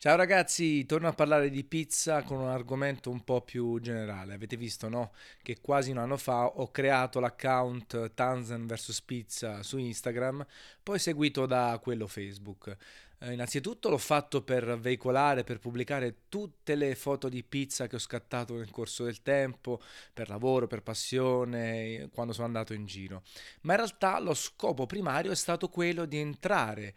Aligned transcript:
Ciao 0.00 0.14
ragazzi, 0.14 0.86
torno 0.86 1.08
a 1.08 1.12
parlare 1.12 1.50
di 1.50 1.64
pizza 1.64 2.22
con 2.22 2.38
un 2.38 2.46
argomento 2.46 3.10
un 3.10 3.24
po' 3.24 3.40
più 3.40 3.80
generale. 3.80 4.32
Avete 4.32 4.56
visto, 4.56 4.88
no? 4.88 5.10
Che 5.42 5.58
quasi 5.60 5.90
un 5.90 5.98
anno 5.98 6.16
fa 6.16 6.46
ho 6.46 6.70
creato 6.70 7.18
l'account 7.18 8.14
Tanzen 8.14 8.64
vs 8.64 9.02
Pizza 9.02 9.60
su 9.64 9.76
Instagram, 9.76 10.46
poi 10.84 11.00
seguito 11.00 11.46
da 11.46 11.80
quello 11.82 12.06
Facebook. 12.06 12.76
Eh, 13.18 13.32
innanzitutto 13.32 13.88
l'ho 13.88 13.98
fatto 13.98 14.42
per 14.42 14.78
veicolare, 14.78 15.42
per 15.42 15.58
pubblicare 15.58 16.28
tutte 16.28 16.76
le 16.76 16.94
foto 16.94 17.28
di 17.28 17.42
pizza 17.42 17.88
che 17.88 17.96
ho 17.96 17.98
scattato 17.98 18.54
nel 18.54 18.70
corso 18.70 19.02
del 19.02 19.20
tempo, 19.22 19.80
per 20.14 20.28
lavoro, 20.28 20.68
per 20.68 20.84
passione, 20.84 22.08
quando 22.12 22.32
sono 22.32 22.46
andato 22.46 22.72
in 22.72 22.86
giro. 22.86 23.24
Ma 23.62 23.72
in 23.72 23.78
realtà 23.78 24.20
lo 24.20 24.34
scopo 24.34 24.86
primario 24.86 25.32
è 25.32 25.34
stato 25.34 25.68
quello 25.68 26.04
di 26.04 26.18
entrare 26.18 26.94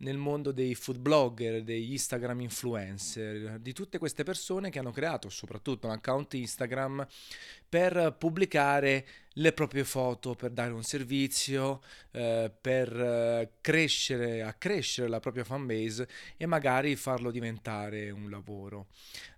nel 0.00 0.16
mondo 0.16 0.52
dei 0.52 0.74
food 0.74 0.98
blogger, 0.98 1.62
degli 1.62 1.92
Instagram 1.92 2.40
influencer, 2.40 3.58
di 3.58 3.72
tutte 3.72 3.98
queste 3.98 4.22
persone 4.22 4.70
che 4.70 4.78
hanno 4.78 4.92
creato 4.92 5.28
soprattutto 5.28 5.86
un 5.86 5.92
account 5.92 6.34
Instagram 6.34 7.06
per 7.68 8.14
pubblicare 8.18 9.06
le 9.40 9.52
proprie 9.52 9.84
foto, 9.84 10.34
per 10.34 10.50
dare 10.50 10.72
un 10.72 10.82
servizio, 10.82 11.80
eh, 12.10 12.52
per 12.60 12.94
eh, 12.94 13.50
crescere, 13.62 14.42
accrescere 14.42 15.08
la 15.08 15.18
propria 15.18 15.44
fanbase 15.44 16.06
e 16.36 16.44
magari 16.44 16.94
farlo 16.94 17.30
diventare 17.30 18.10
un 18.10 18.28
lavoro. 18.28 18.88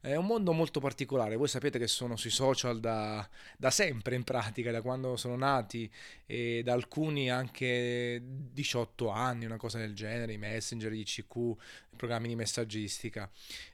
È 0.00 0.16
un 0.16 0.26
mondo 0.26 0.52
molto 0.52 0.80
particolare, 0.80 1.36
voi 1.36 1.46
sapete 1.46 1.78
che 1.78 1.86
sono 1.86 2.16
sui 2.16 2.30
social 2.30 2.80
da, 2.80 3.26
da 3.56 3.70
sempre 3.70 4.16
in 4.16 4.24
pratica, 4.24 4.72
da 4.72 4.82
quando 4.82 5.16
sono 5.16 5.36
nati 5.36 5.88
e 6.26 6.62
da 6.64 6.72
alcuni 6.72 7.30
anche 7.30 8.20
18 8.52 9.08
anni, 9.08 9.44
una 9.44 9.56
cosa 9.56 9.78
del 9.78 9.94
genere, 9.94 10.32
i 10.32 10.38
messenger, 10.38 10.90
gli 10.90 11.00
ICQ, 11.00 11.56
programmi 11.96 12.26
di 12.26 12.34
messaggistica. 12.34 13.30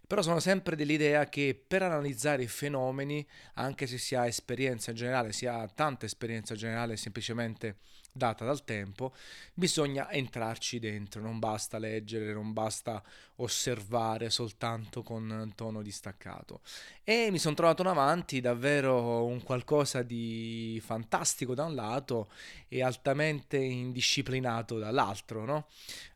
Però 0.09 0.23
sono 0.23 0.41
sempre 0.41 0.75
dell'idea 0.75 1.29
che 1.29 1.55
per 1.69 1.83
analizzare 1.83 2.43
i 2.43 2.47
fenomeni, 2.49 3.27
anche 3.57 3.87
se 3.87 3.99
si 3.99 4.15
ha 4.15 4.27
esperienza 4.27 4.95
generale, 4.95 5.33
si 5.33 5.45
ha 5.45 5.69
tanta 5.69 6.07
esperienza 6.07 6.55
generale 6.55 6.97
semplicemente 6.97 7.77
data 8.19 8.45
dal 8.45 8.65
tempo, 8.65 9.15
bisogna 9.55 10.11
entrarci 10.11 10.79
dentro, 10.79 11.23
non 11.23 11.39
basta 11.39 11.79
leggere, 11.79 12.35
non 12.35 12.53
basta 12.53 13.03
osservare 13.37 14.29
soltanto 14.29 15.03
con 15.03 15.53
tono 15.55 15.81
distaccato. 15.81 16.61
E 17.03 17.31
mi 17.31 17.39
sono 17.39 17.55
trovato 17.55 17.83
davanti 17.83 18.41
davvero 18.41 19.25
un 19.25 19.43
qualcosa 19.43 20.03
di 20.03 20.83
fantastico 20.85 21.55
da 21.55 21.65
un 21.65 21.75
lato 21.75 22.29
e 22.69 22.83
altamente 22.83 23.57
indisciplinato 23.57 24.79
dall'altro, 24.79 25.45
no? 25.45 25.69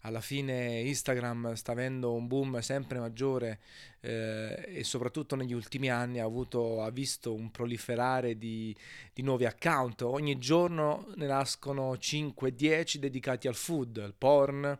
Alla 0.02 0.20
fine 0.20 0.80
Instagram 0.80 1.54
sta 1.54 1.72
avendo 1.72 2.12
un 2.12 2.26
boom 2.26 2.58
sempre 2.58 2.98
maggiore 2.98 3.60
eh, 4.04 4.64
e 4.66 4.84
soprattutto 4.84 5.36
negli 5.36 5.52
ultimi 5.52 5.88
anni 5.88 6.18
ha, 6.18 6.24
avuto, 6.24 6.82
ha 6.82 6.90
visto 6.90 7.32
un 7.32 7.50
proliferare 7.50 8.36
di, 8.36 8.74
di 9.14 9.22
nuovi 9.22 9.46
account. 9.46 10.02
Ogni 10.02 10.38
giorno 10.38 11.06
ne 11.14 11.26
nascono 11.26 11.92
5-10 11.92 12.96
dedicati 12.96 13.46
al 13.46 13.54
food, 13.54 13.98
al 13.98 14.14
porn, 14.16 14.76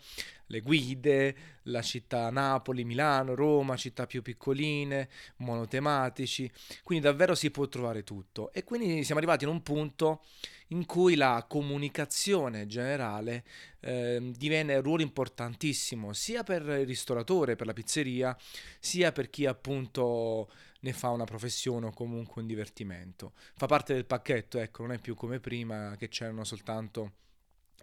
le 0.52 0.60
guide, 0.60 1.34
la 1.64 1.80
città 1.80 2.28
Napoli, 2.30 2.84
Milano, 2.84 3.34
Roma, 3.34 3.74
città 3.76 4.06
più 4.06 4.20
piccoline, 4.20 5.08
monotematici, 5.36 6.50
quindi 6.82 7.04
davvero 7.04 7.34
si 7.34 7.50
può 7.50 7.66
trovare 7.68 8.04
tutto. 8.04 8.52
E 8.52 8.62
quindi 8.62 9.02
siamo 9.02 9.18
arrivati 9.18 9.44
in 9.44 9.50
un 9.50 9.62
punto 9.62 10.22
in 10.68 10.84
cui 10.84 11.16
la 11.16 11.44
comunicazione 11.48 12.66
generale 12.66 13.44
eh, 13.80 14.32
diviene 14.36 14.76
un 14.76 14.82
ruolo 14.82 15.02
importantissimo 15.02 16.12
sia 16.12 16.42
per 16.42 16.62
il 16.62 16.86
ristoratore, 16.86 17.56
per 17.56 17.66
la 17.66 17.72
pizzeria, 17.72 18.36
sia 18.78 19.10
per 19.10 19.30
chi 19.30 19.46
appunto 19.46 20.50
ne 20.80 20.92
fa 20.92 21.08
una 21.08 21.24
professione 21.24 21.86
o 21.86 21.92
comunque 21.92 22.42
un 22.42 22.48
divertimento. 22.48 23.32
Fa 23.54 23.66
parte 23.66 23.94
del 23.94 24.04
pacchetto, 24.04 24.58
ecco, 24.58 24.82
non 24.82 24.92
è 24.92 24.98
più 24.98 25.14
come 25.14 25.40
prima 25.40 25.96
che 25.96 26.08
c'erano 26.08 26.44
soltanto 26.44 27.12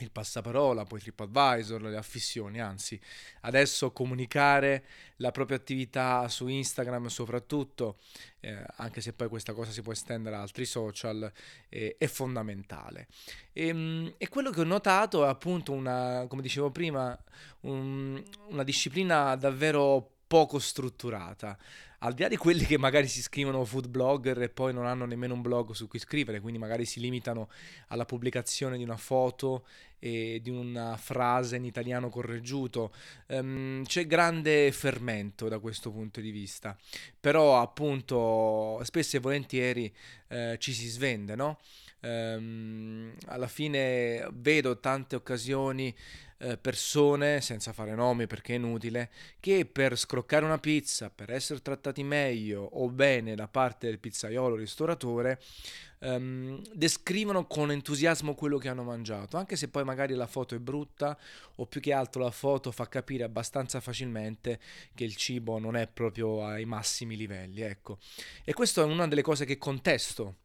il 0.03 0.11
passaparola, 0.11 0.85
poi 0.85 0.99
TripAdvisor, 0.99 1.81
le 1.81 1.97
affissioni, 1.97 2.59
anzi 2.59 2.99
adesso 3.41 3.91
comunicare 3.91 4.83
la 5.17 5.31
propria 5.31 5.57
attività 5.57 6.27
su 6.27 6.47
Instagram 6.47 7.07
soprattutto, 7.07 7.97
eh, 8.39 8.63
anche 8.77 9.01
se 9.01 9.13
poi 9.13 9.27
questa 9.27 9.53
cosa 9.53 9.71
si 9.71 9.81
può 9.81 9.91
estendere 9.91 10.35
a 10.35 10.41
altri 10.41 10.65
social, 10.65 11.31
eh, 11.69 11.95
è 11.97 12.07
fondamentale. 12.07 13.07
E, 13.53 13.67
ehm, 13.67 14.13
e, 14.17 14.29
quello 14.29 14.51
che 14.51 14.61
ho 14.61 14.65
notato 14.65 15.25
è 15.25 15.27
appunto 15.27 15.71
una, 15.71 16.25
come 16.27 16.41
dicevo 16.41 16.71
prima, 16.71 17.17
un, 17.61 18.23
una 18.47 18.63
disciplina 18.63 19.35
davvero 19.35 20.11
poco 20.27 20.59
strutturata 20.59 21.57
al 21.99 22.13
di 22.13 22.21
là 22.21 22.27
di 22.27 22.37
quelli 22.37 22.65
che 22.65 22.77
magari 22.77 23.07
si 23.07 23.21
scrivono 23.21 23.65
food 23.65 23.87
blogger 23.87 24.41
e 24.41 24.49
poi 24.49 24.73
non 24.73 24.85
hanno 24.85 25.05
nemmeno 25.05 25.33
un 25.33 25.41
blog 25.41 25.71
su 25.71 25.87
cui 25.87 25.99
scrivere, 25.99 26.39
quindi 26.39 26.59
magari 26.59 26.85
si 26.85 26.99
limitano 26.99 27.49
alla 27.87 28.05
pubblicazione 28.05 28.77
di 28.77 28.83
una 28.83 28.97
foto 28.97 29.65
e 29.99 30.39
di 30.41 30.49
una 30.49 30.97
frase 30.97 31.57
in 31.57 31.65
italiano 31.65 32.09
correggiuto, 32.09 32.93
um, 33.27 33.83
c'è 33.83 34.07
grande 34.07 34.71
fermento 34.71 35.47
da 35.47 35.59
questo 35.59 35.91
punto 35.91 36.21
di 36.21 36.31
vista, 36.31 36.77
però 37.19 37.61
appunto 37.61 38.79
spesso 38.83 39.17
e 39.17 39.19
volentieri 39.19 39.93
eh, 40.29 40.55
ci 40.59 40.73
si 40.73 40.87
svende, 40.87 41.35
no? 41.35 41.59
Um, 42.01 43.13
alla 43.25 43.47
fine 43.47 44.25
vedo 44.31 44.79
tante 44.79 45.17
occasioni 45.17 45.93
eh, 46.39 46.57
persone, 46.57 47.41
senza 47.41 47.73
fare 47.73 47.93
nomi 47.95 48.27
perché 48.27 48.53
è 48.53 48.57
inutile, 48.57 49.09
che 49.39 49.65
per 49.65 49.97
scroccare 49.97 50.45
una 50.45 50.57
pizza, 50.57 51.09
per 51.09 51.31
essere 51.31 51.61
trattati 51.61 52.03
meglio 52.03 52.61
o 52.63 52.89
bene 52.89 53.35
da 53.35 53.47
parte 53.47 53.87
del 53.87 53.99
pizzaiolo 53.99 54.55
o 54.55 54.57
ristoratore, 54.57 55.39
ehm, 55.99 56.61
descrivono 56.73 57.45
con 57.45 57.71
entusiasmo 57.71 58.35
quello 58.35 58.57
che 58.57 58.69
hanno 58.69 58.83
mangiato, 58.83 59.37
anche 59.37 59.55
se 59.55 59.67
poi 59.67 59.83
magari 59.83 60.13
la 60.13 60.27
foto 60.27 60.55
è 60.55 60.59
brutta 60.59 61.17
o 61.55 61.65
più 61.65 61.81
che 61.81 61.93
altro 61.93 62.23
la 62.23 62.31
foto 62.31 62.71
fa 62.71 62.87
capire 62.87 63.23
abbastanza 63.23 63.79
facilmente 63.81 64.59
che 64.93 65.03
il 65.03 65.15
cibo 65.15 65.59
non 65.59 65.75
è 65.75 65.87
proprio 65.87 66.45
ai 66.45 66.65
massimi 66.65 67.15
livelli, 67.17 67.61
ecco. 67.61 67.99
E 68.43 68.53
questa 68.53 68.81
è 68.81 68.85
una 68.85 69.07
delle 69.07 69.21
cose 69.21 69.45
che 69.45 69.57
contesto 69.57 70.35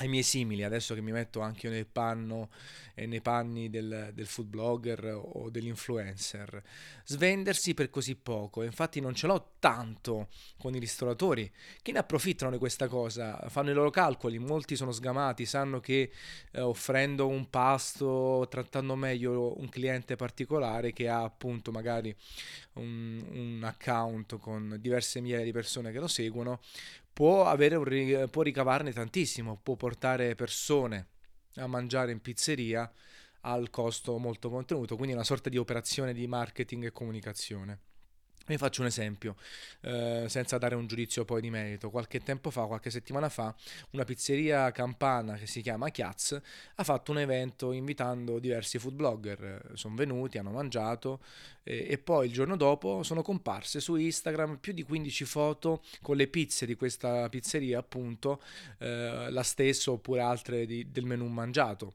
ai 0.00 0.08
miei 0.08 0.22
simili, 0.22 0.64
adesso 0.64 0.94
che 0.94 1.02
mi 1.02 1.12
metto 1.12 1.40
anche 1.40 1.68
nel 1.68 1.86
panno 1.86 2.48
e 2.94 3.06
nei 3.06 3.20
panni 3.20 3.68
del, 3.68 4.10
del 4.14 4.26
food 4.26 4.48
blogger 4.48 5.20
o 5.22 5.50
dell'influencer, 5.50 6.62
svendersi 7.04 7.74
per 7.74 7.90
così 7.90 8.16
poco. 8.16 8.62
Infatti 8.62 9.00
non 9.00 9.14
ce 9.14 9.26
l'ho 9.26 9.52
tanto 9.58 10.28
con 10.58 10.74
i 10.74 10.78
ristoratori 10.78 11.50
che 11.82 11.92
ne 11.92 11.98
approfittano 11.98 12.50
di 12.50 12.56
questa 12.58 12.88
cosa, 12.88 13.38
fanno 13.48 13.70
i 13.70 13.74
loro 13.74 13.90
calcoli, 13.90 14.38
molti 14.38 14.74
sono 14.74 14.90
sgamati, 14.90 15.44
sanno 15.44 15.80
che 15.80 16.10
eh, 16.50 16.60
offrendo 16.60 17.26
un 17.26 17.50
pasto, 17.50 18.46
trattando 18.50 18.96
meglio 18.96 19.58
un 19.58 19.68
cliente 19.68 20.16
particolare 20.16 20.92
che 20.94 21.08
ha 21.08 21.22
appunto 21.22 21.70
magari 21.70 22.14
un, 22.74 23.22
un 23.32 23.64
account 23.64 24.38
con 24.38 24.76
diverse 24.80 25.20
migliaia 25.20 25.44
di 25.44 25.52
persone 25.52 25.92
che 25.92 25.98
lo 25.98 26.08
seguono, 26.08 26.60
può, 27.12 27.46
avere 27.46 28.28
può 28.28 28.42
ricavarne 28.42 28.92
tantissimo, 28.92 29.58
può 29.62 29.76
portare 29.76 30.34
persone 30.34 31.08
a 31.56 31.66
mangiare 31.66 32.12
in 32.12 32.20
pizzeria 32.20 32.90
al 33.42 33.70
costo 33.70 34.18
molto 34.18 34.50
contenuto, 34.50 34.96
quindi 34.96 35.14
una 35.14 35.24
sorta 35.24 35.48
di 35.48 35.56
operazione 35.56 36.12
di 36.12 36.26
marketing 36.26 36.84
e 36.84 36.92
comunicazione. 36.92 37.78
Vi 38.50 38.56
faccio 38.56 38.80
un 38.80 38.88
esempio, 38.88 39.36
eh, 39.82 40.24
senza 40.26 40.58
dare 40.58 40.74
un 40.74 40.88
giudizio 40.88 41.24
poi 41.24 41.40
di 41.40 41.50
merito. 41.50 41.88
Qualche 41.88 42.18
tempo 42.18 42.50
fa, 42.50 42.66
qualche 42.66 42.90
settimana 42.90 43.28
fa, 43.28 43.54
una 43.90 44.02
pizzeria 44.02 44.72
campana 44.72 45.34
che 45.34 45.46
si 45.46 45.62
chiama 45.62 45.88
Chiaz 45.90 46.36
ha 46.74 46.82
fatto 46.82 47.12
un 47.12 47.20
evento 47.20 47.70
invitando 47.70 48.40
diversi 48.40 48.80
food 48.80 48.94
blogger. 48.94 49.70
Sono 49.74 49.94
venuti, 49.94 50.38
hanno 50.38 50.50
mangiato 50.50 51.20
eh, 51.62 51.86
e 51.90 51.98
poi 51.98 52.26
il 52.26 52.32
giorno 52.32 52.56
dopo 52.56 53.04
sono 53.04 53.22
comparse 53.22 53.78
su 53.78 53.94
Instagram 53.94 54.56
più 54.56 54.72
di 54.72 54.82
15 54.82 55.24
foto 55.26 55.84
con 56.02 56.16
le 56.16 56.26
pizze 56.26 56.66
di 56.66 56.74
questa 56.74 57.28
pizzeria, 57.28 57.78
appunto, 57.78 58.42
eh, 58.78 59.30
la 59.30 59.44
stessa 59.44 59.92
oppure 59.92 60.22
altre 60.22 60.66
di, 60.66 60.90
del 60.90 61.04
menù 61.04 61.24
mangiato 61.28 61.94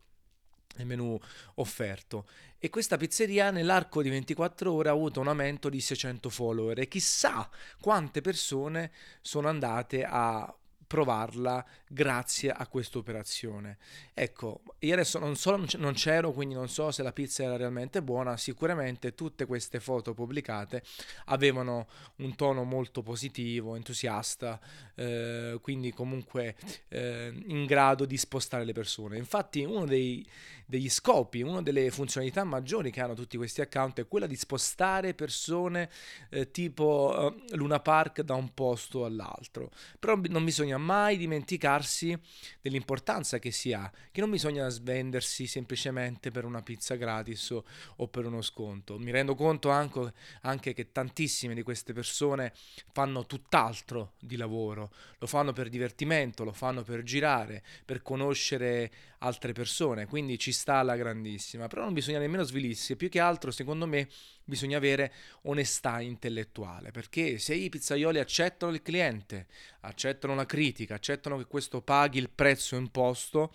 il 0.77 0.85
menù 0.85 1.17
offerto. 1.55 2.27
E 2.57 2.69
questa 2.69 2.97
pizzeria 2.97 3.51
nell'arco 3.51 4.01
di 4.01 4.09
24 4.09 4.71
ore 4.71 4.89
ha 4.89 4.91
avuto 4.91 5.19
un 5.19 5.27
aumento 5.27 5.69
di 5.69 5.79
600 5.79 6.29
follower. 6.29 6.79
E 6.79 6.87
chissà 6.87 7.49
quante 7.79 8.21
persone 8.21 8.91
sono 9.21 9.47
andate 9.47 10.03
a 10.03 10.53
provarla 10.87 11.65
grazie 11.87 12.51
a 12.51 12.67
questa 12.67 12.97
operazione. 12.97 13.77
Ecco, 14.13 14.61
io 14.79 14.93
adesso 14.93 15.19
non, 15.19 15.35
so, 15.35 15.55
non 15.77 15.93
c'ero, 15.93 16.31
quindi 16.31 16.55
non 16.55 16.69
so 16.69 16.91
se 16.91 17.03
la 17.03 17.11
pizza 17.11 17.43
era 17.43 17.57
realmente 17.57 18.01
buona, 18.01 18.37
sicuramente 18.37 19.15
tutte 19.15 19.45
queste 19.45 19.79
foto 19.79 20.13
pubblicate 20.13 20.83
avevano 21.25 21.87
un 22.17 22.35
tono 22.35 22.63
molto 22.63 23.01
positivo, 23.01 23.75
entusiasta, 23.75 24.59
eh, 24.95 25.57
quindi 25.61 25.91
comunque 25.91 26.55
eh, 26.89 27.33
in 27.47 27.65
grado 27.65 28.05
di 28.05 28.17
spostare 28.17 28.63
le 28.65 28.73
persone. 28.73 29.17
Infatti 29.17 29.63
uno 29.63 29.85
dei, 29.85 30.25
degli 30.65 30.89
scopi, 30.89 31.41
una 31.41 31.61
delle 31.61 31.91
funzionalità 31.91 32.43
maggiori 32.43 32.91
che 32.91 33.01
hanno 33.01 33.13
tutti 33.13 33.37
questi 33.37 33.61
account 33.61 33.99
è 33.99 34.07
quella 34.07 34.27
di 34.27 34.35
spostare 34.35 35.13
persone 35.13 35.89
eh, 36.29 36.51
tipo 36.51 37.33
eh, 37.49 37.55
Luna 37.55 37.79
Park 37.79 38.21
da 38.21 38.35
un 38.35 38.53
posto 38.53 39.05
all'altro. 39.05 39.71
Però 39.99 40.19
non 40.29 40.43
bisogna 40.43 40.74
mai 40.77 41.17
dimenticarsi 41.17 42.17
dell'importanza 42.61 43.39
che 43.39 43.51
si 43.51 43.73
ha, 43.73 43.91
che 44.11 44.21
non 44.21 44.29
bisogna 44.29 44.67
svendersi 44.69 45.47
semplicemente 45.47 46.31
per 46.31 46.45
una 46.45 46.61
pizza 46.61 46.95
gratis 46.95 47.49
o, 47.51 47.63
o 47.97 48.07
per 48.07 48.25
uno 48.25 48.41
sconto. 48.41 48.97
Mi 48.97 49.11
rendo 49.11 49.35
conto 49.35 49.69
anche, 49.69 50.13
anche 50.41 50.73
che 50.73 50.91
tantissime 50.91 51.53
di 51.53 51.63
queste 51.63 51.93
persone 51.93 52.53
fanno 52.91 53.25
tutt'altro 53.25 54.13
di 54.19 54.35
lavoro, 54.37 54.91
lo 55.19 55.27
fanno 55.27 55.53
per 55.53 55.69
divertimento, 55.69 56.43
lo 56.43 56.53
fanno 56.53 56.83
per 56.83 57.03
girare, 57.03 57.63
per 57.85 58.01
conoscere 58.01 58.91
altre 59.25 59.53
persone, 59.53 60.05
quindi 60.05 60.37
ci 60.37 60.51
sta 60.51 60.75
alla 60.75 60.95
grandissima, 60.95 61.67
però 61.67 61.83
non 61.83 61.93
bisogna 61.93 62.19
nemmeno 62.19 62.43
svilirsi, 62.43 62.95
più 62.95 63.09
che 63.09 63.19
altro 63.19 63.49
secondo 63.49 63.87
me 63.87 64.07
bisogna 64.43 64.77
avere 64.77 65.11
onestà 65.43 65.99
intellettuale, 65.99 66.91
perché 66.91 67.39
se 67.39 67.55
i 67.55 67.69
pizzaioli 67.69 68.19
accettano 68.19 68.71
il 68.71 68.83
cliente, 68.83 69.47
accettano 69.81 70.35
la 70.35 70.45
critica, 70.45 70.95
accettano 70.95 71.37
che 71.37 71.45
questo 71.45 71.81
paghi 71.81 72.19
il 72.19 72.29
prezzo 72.29 72.75
imposto, 72.75 73.53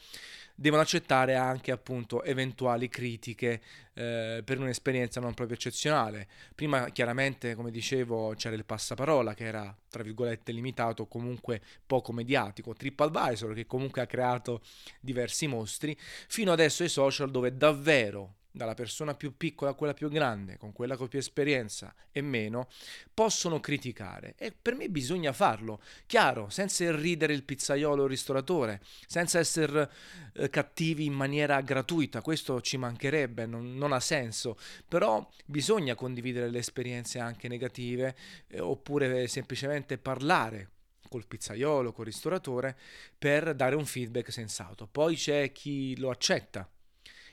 devono 0.60 0.82
accettare 0.82 1.36
anche 1.36 1.70
appunto 1.72 2.22
eventuali 2.22 2.90
critiche 2.90 3.62
eh, 3.94 4.42
per 4.44 4.58
un'esperienza 4.58 5.18
non 5.18 5.32
proprio 5.32 5.56
eccezionale. 5.56 6.28
Prima 6.54 6.90
chiaramente, 6.90 7.54
come 7.54 7.70
dicevo, 7.70 8.34
c'era 8.36 8.56
il 8.56 8.66
passaparola 8.66 9.32
che 9.32 9.44
era 9.44 9.74
tra 9.88 10.02
virgolette 10.02 10.52
limitato, 10.52 11.06
comunque 11.06 11.62
poco 11.86 12.12
mediatico, 12.12 12.74
TripAdvisor 12.74 13.54
che 13.54 13.64
comunque 13.64 14.02
ha 14.02 14.06
creato 14.06 14.60
diversi 15.00 15.46
mostri, 15.46 15.96
fino 15.98 16.52
adesso 16.52 16.82
ai 16.82 16.90
social 16.90 17.30
dove 17.30 17.56
davvero 17.56 18.34
dalla 18.52 18.74
persona 18.74 19.14
più 19.14 19.36
piccola 19.36 19.70
a 19.70 19.74
quella 19.74 19.94
più 19.94 20.08
grande, 20.08 20.56
con 20.56 20.72
quella 20.72 20.96
con 20.96 21.08
più 21.08 21.18
esperienza 21.18 21.94
e 22.10 22.20
meno, 22.20 22.68
possono 23.14 23.60
criticare. 23.60 24.34
E 24.36 24.52
per 24.52 24.74
me 24.74 24.88
bisogna 24.88 25.32
farlo, 25.32 25.80
chiaro, 26.06 26.48
senza 26.50 26.84
irridere 26.84 27.32
il 27.32 27.44
pizzaiolo 27.44 28.02
o 28.02 28.04
il 28.04 28.10
ristoratore, 28.10 28.80
senza 29.06 29.38
essere 29.38 29.90
eh, 30.34 30.50
cattivi 30.50 31.04
in 31.04 31.12
maniera 31.12 31.60
gratuita, 31.60 32.22
questo 32.22 32.60
ci 32.60 32.76
mancherebbe, 32.76 33.46
non, 33.46 33.76
non, 33.76 33.92
ha 33.92 34.00
senso, 34.00 34.56
però 34.88 35.26
bisogna 35.44 35.94
condividere 35.94 36.50
le 36.50 36.58
esperienze 36.58 37.18
anche 37.18 37.48
negative 37.48 38.16
eh, 38.48 38.60
oppure 38.60 39.28
semplicemente 39.28 39.98
parlare 39.98 40.70
col 41.08 41.26
pizzaiolo, 41.26 41.92
col 41.92 42.04
ristoratore, 42.04 42.76
per 43.18 43.54
dare 43.54 43.74
un 43.74 43.84
feedback 43.84 44.30
sensato. 44.30 44.86
Poi 44.86 45.16
c'è 45.16 45.50
chi 45.50 45.96
lo 45.98 46.10
accetta 46.10 46.68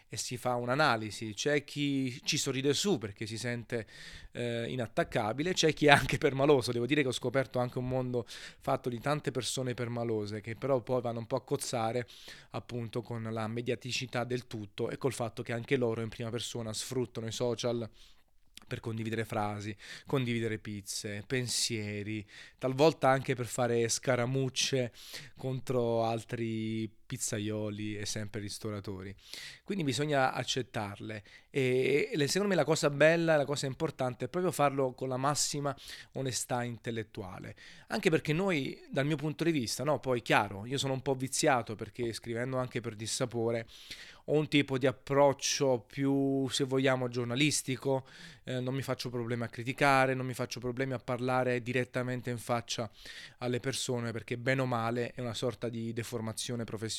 e 0.09 0.17
si 0.17 0.37
fa 0.37 0.55
un'analisi, 0.55 1.33
c'è 1.33 1.63
chi 1.63 2.19
ci 2.23 2.37
sorride 2.37 2.73
su 2.73 2.97
perché 2.97 3.25
si 3.25 3.37
sente 3.37 3.85
eh, 4.31 4.65
inattaccabile, 4.69 5.53
c'è 5.53 5.73
chi 5.73 5.87
è 5.87 5.89
anche 5.89 6.17
permaloso, 6.17 6.71
devo 6.71 6.85
dire 6.85 7.01
che 7.01 7.09
ho 7.09 7.13
scoperto 7.13 7.59
anche 7.59 7.77
un 7.77 7.87
mondo 7.87 8.25
fatto 8.27 8.89
di 8.89 8.99
tante 8.99 9.31
persone 9.31 9.73
permalose 9.73 10.41
che 10.41 10.55
però 10.55 10.81
poi 10.81 11.01
vanno 11.01 11.19
un 11.19 11.27
po' 11.27 11.35
a 11.35 11.43
cozzare 11.43 12.07
appunto 12.51 13.01
con 13.01 13.23
la 13.23 13.47
mediaticità 13.47 14.23
del 14.23 14.47
tutto 14.47 14.89
e 14.89 14.97
col 14.97 15.13
fatto 15.13 15.43
che 15.43 15.53
anche 15.53 15.75
loro 15.75 16.01
in 16.01 16.09
prima 16.09 16.29
persona 16.29 16.71
sfruttano 16.73 17.27
i 17.27 17.31
social 17.31 17.89
per 18.67 18.79
condividere 18.81 19.23
frasi, 19.23 19.75
condividere 20.05 20.59
pizze, 20.59 21.23
pensieri, 21.25 22.25
talvolta 22.57 23.09
anche 23.09 23.33
per 23.33 23.45
fare 23.45 23.87
scaramucce 23.87 24.91
contro 25.37 26.03
altri 26.03 26.89
pizzaioli 27.07 27.97
e 27.97 28.05
sempre 28.05 28.39
ristoratori. 28.41 29.15
Quindi 29.63 29.83
bisogna 29.83 30.33
accettarle 30.33 31.23
e 31.49 32.11
secondo 32.27 32.49
me 32.49 32.55
la 32.55 32.65
cosa 32.65 32.91
bella, 32.91 33.35
la 33.35 33.45
cosa 33.45 33.65
importante 33.65 34.25
è 34.25 34.27
proprio 34.27 34.51
farlo 34.51 34.93
con 34.93 35.09
la 35.09 35.17
massima 35.17 35.75
onestà 36.13 36.63
intellettuale, 36.63 37.55
anche 37.87 38.11
perché 38.11 38.31
noi 38.33 38.79
dal 38.91 39.07
mio 39.07 39.15
punto 39.15 39.43
di 39.43 39.51
vista, 39.51 39.83
no, 39.83 39.99
poi 39.99 40.21
chiaro, 40.21 40.67
io 40.67 40.77
sono 40.77 40.93
un 40.93 41.01
po' 41.01 41.15
viziato 41.15 41.73
perché 41.73 42.13
scrivendo 42.13 42.57
anche 42.57 42.79
per 42.79 42.95
dissapore 42.95 43.65
ho 44.29 44.33
un 44.33 44.47
tipo 44.49 44.77
di 44.77 44.85
approccio 44.85 45.85
più, 45.87 46.47
se 46.49 46.65
vogliamo, 46.65 47.07
giornalistico, 47.07 48.05
eh, 48.43 48.59
non 48.59 48.73
mi 48.73 48.81
faccio 48.81 49.09
problemi 49.09 49.43
a 49.43 49.47
criticare, 49.47 50.13
non 50.13 50.25
mi 50.25 50.33
faccio 50.33 50.59
problemi 50.59 50.93
a 50.93 50.99
parlare 50.99 51.61
direttamente 51.61 52.29
in 52.29 52.37
faccia 52.37 52.89
alle 53.37 53.61
persone 53.61 54.11
perché 54.11 54.37
bene 54.37 54.61
o 54.61 54.65
male 54.65 55.13
è 55.13 55.21
una 55.21 55.33
sorta 55.33 55.69
di 55.69 55.93
deformazione 55.93 56.65
professionale. 56.65 56.96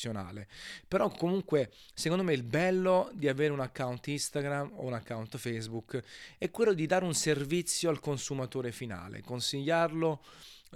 Però 0.87 1.09
comunque, 1.09 1.71
secondo 1.93 2.23
me 2.23 2.33
il 2.33 2.43
bello 2.43 3.09
di 3.13 3.27
avere 3.27 3.51
un 3.51 3.59
account 3.59 4.07
Instagram 4.07 4.71
o 4.75 4.85
un 4.85 4.93
account 4.93 5.37
Facebook 5.37 6.01
è 6.37 6.49
quello 6.51 6.73
di 6.73 6.85
dare 6.85 7.05
un 7.05 7.13
servizio 7.13 7.89
al 7.89 7.99
consumatore 7.99 8.71
finale, 8.71 9.21
consigliarlo 9.21 10.21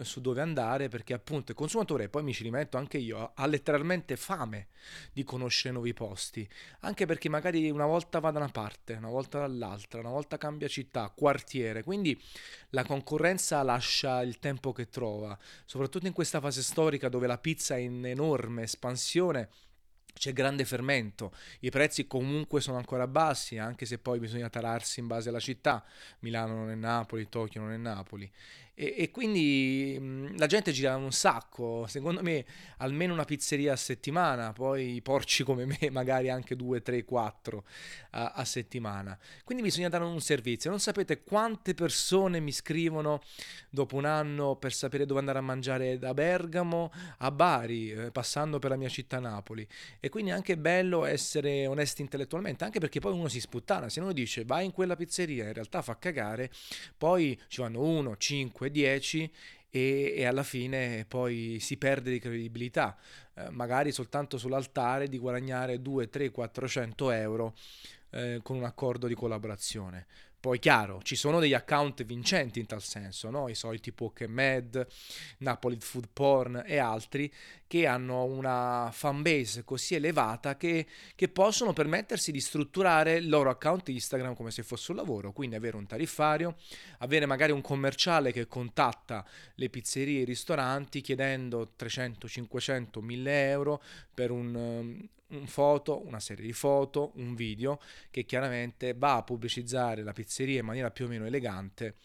su 0.01 0.21
dove 0.21 0.41
andare 0.41 0.87
perché 0.87 1.13
appunto 1.13 1.51
il 1.51 1.57
consumatore, 1.57 2.09
poi 2.09 2.23
mi 2.23 2.33
ci 2.33 2.43
rimetto 2.43 2.77
anche 2.77 2.97
io, 2.97 3.31
ha 3.35 3.45
letteralmente 3.45 4.15
fame 4.15 4.67
di 5.11 5.23
conoscere 5.23 5.73
nuovi 5.73 5.93
posti, 5.93 6.47
anche 6.79 7.05
perché 7.05 7.29
magari 7.29 7.69
una 7.69 7.85
volta 7.85 8.19
va 8.19 8.31
da 8.31 8.39
una 8.39 8.49
parte, 8.49 8.93
una 8.93 9.09
volta 9.09 9.39
dall'altra, 9.39 9.99
una 9.99 10.09
volta 10.09 10.37
cambia 10.37 10.67
città, 10.67 11.11
quartiere, 11.15 11.83
quindi 11.83 12.19
la 12.69 12.83
concorrenza 12.83 13.61
lascia 13.61 14.21
il 14.23 14.39
tempo 14.39 14.71
che 14.71 14.89
trova, 14.89 15.37
soprattutto 15.65 16.07
in 16.07 16.13
questa 16.13 16.39
fase 16.39 16.63
storica 16.63 17.09
dove 17.09 17.27
la 17.27 17.37
pizza 17.37 17.75
è 17.75 17.79
in 17.79 18.05
enorme 18.05 18.63
espansione 18.63 19.49
c'è 20.13 20.31
grande 20.31 20.63
fermento, 20.63 21.33
i 21.61 21.69
prezzi 21.69 22.05
comunque 22.05 22.61
sono 22.61 22.77
ancora 22.77 23.07
bassi, 23.07 23.57
anche 23.57 23.85
se 23.85 23.97
poi 23.97 24.19
bisogna 24.19 24.49
tararsi 24.49 24.99
in 24.99 25.07
base 25.07 25.29
alla 25.29 25.39
città, 25.39 25.83
Milano 26.19 26.55
non 26.55 26.69
è 26.69 26.75
Napoli, 26.75 27.27
Tokyo 27.27 27.61
non 27.61 27.71
è 27.71 27.77
Napoli. 27.77 28.31
E, 28.75 28.95
e 28.97 29.11
quindi 29.11 29.97
mh, 29.99 30.37
la 30.37 30.47
gente 30.47 30.71
gira 30.71 30.95
un 30.95 31.11
sacco, 31.11 31.85
secondo 31.87 32.21
me 32.23 32.45
almeno 32.77 33.13
una 33.13 33.25
pizzeria 33.25 33.73
a 33.73 33.75
settimana, 33.75 34.51
poi 34.51 34.95
i 34.95 35.01
porci 35.01 35.43
come 35.45 35.65
me 35.65 35.89
magari 35.91 36.29
anche 36.29 36.55
due, 36.55 36.81
tre, 36.81 37.03
quattro 37.03 37.65
a, 38.11 38.31
a 38.31 38.45
settimana. 38.45 39.17
Quindi 39.43 39.63
bisogna 39.63 39.89
dare 39.89 40.03
un 40.03 40.21
servizio. 40.21 40.69
Non 40.69 40.79
sapete 40.79 41.23
quante 41.23 41.73
persone 41.73 42.39
mi 42.39 42.51
scrivono 42.51 43.21
dopo 43.69 43.95
un 43.95 44.05
anno 44.05 44.55
per 44.55 44.73
sapere 44.73 45.05
dove 45.05 45.19
andare 45.19 45.37
a 45.39 45.41
mangiare 45.41 45.97
da 45.97 46.13
Bergamo 46.13 46.91
a 47.19 47.31
Bari, 47.31 47.91
eh, 47.91 48.11
passando 48.11 48.59
per 48.59 48.71
la 48.71 48.75
mia 48.75 48.89
città 48.89 49.19
Napoli. 49.19 49.67
E 49.99 50.09
quindi 50.09 50.31
è 50.31 50.33
anche 50.33 50.57
bello 50.57 51.05
essere 51.05 51.67
onesti 51.67 52.01
intellettualmente, 52.01 52.63
anche 52.63 52.79
perché 52.79 52.99
poi 52.99 53.13
uno 53.13 53.27
si 53.27 53.39
sputtana, 53.39 53.89
se 53.89 53.99
uno 53.99 54.13
dice 54.13 54.45
vai 54.45 54.65
in 54.65 54.71
quella 54.71 54.95
pizzeria, 54.95 55.45
in 55.47 55.53
realtà 55.53 55.81
fa 55.81 55.97
cagare, 55.97 56.51
poi 56.97 57.39
ci 57.47 57.61
vanno 57.61 57.81
uno, 57.81 58.17
cinque, 58.17 58.62
5, 58.63 58.71
10 58.71 59.31
e, 59.69 60.13
e, 60.15 60.25
alla 60.25 60.44
fine 60.44 61.05
poi 61.08 61.58
si 61.60 61.77
perde 61.77 62.12
di 62.12 62.20
credibilità, 62.20 62.96
eh, 63.34 63.50
magari 63.50 63.91
soltanto 63.91 64.38
sull'altare 64.38 65.08
di 65.08 65.17
guadagnare 65.17 65.82
2, 65.82 66.10
3, 66.10 66.29
400 66.29 67.12
euro 67.12 67.55
eh, 68.12 68.39
con 68.43 68.58
un 68.58 68.63
accordo 68.63 69.08
di 69.08 69.15
collaborazione. 69.15 70.05
Poi 70.43 70.59
chiaro, 70.59 71.00
ci 71.03 71.15
sono 71.15 71.39
degli 71.39 71.53
account 71.53 72.03
vincenti 72.03 72.59
in 72.59 72.65
tal 72.65 72.81
senso, 72.81 73.29
no? 73.29 73.47
i 73.47 73.55
soliti 73.55 73.93
Pokémed, 73.93 74.85
Napoli 75.38 75.77
Food 75.79 76.09
Porn 76.12 76.63
e 76.65 76.79
altri 76.79 77.31
che 77.65 77.88
hanno 77.88 78.25
una 78.25 78.89
fanbase 78.91 79.63
così 79.63 79.95
elevata 79.95 80.57
che, 80.57 80.85
che, 81.15 81.29
possono 81.29 81.71
permettersi 81.71 82.33
di 82.33 82.41
strutturare 82.41 83.15
il 83.15 83.29
loro 83.29 83.51
account 83.51 83.88
Instagram 83.88 84.35
come 84.35 84.51
se 84.51 84.63
fosse 84.63 84.91
un 84.91 84.97
lavoro, 84.97 85.31
quindi 85.31 85.55
avere 85.55 85.77
un 85.77 85.88
tariffario, 85.88 86.57
avere 86.97 87.25
magari 87.25 87.53
un 87.53 87.62
commerciale 87.62 88.33
che 88.33 88.45
contatta 88.45 89.25
le 89.55 89.69
pizzerie 89.69 90.19
e 90.19 90.21
i 90.23 90.25
ristoranti 90.25 91.00
chiedendo 91.00 91.71
300, 91.73 92.27
500, 92.27 93.00
1000 93.00 93.50
euro 93.50 93.81
per 94.13 94.29
un, 94.29 94.53
um, 94.53 95.09
un 95.38 95.47
foto, 95.47 96.05
una 96.05 96.19
serie 96.19 96.45
di 96.45 96.53
foto, 96.53 97.12
un 97.15 97.35
video 97.35 97.79
che 98.12 98.23
chiaramente 98.23 98.93
va 98.93 99.15
a 99.15 99.23
pubblicizzare 99.23 100.03
la 100.03 100.13
pizzeria 100.13 100.32
in 100.41 100.65
maniera 100.65 100.91
più 100.91 101.05
o 101.05 101.07
meno 101.07 101.25
elegante 101.25 101.95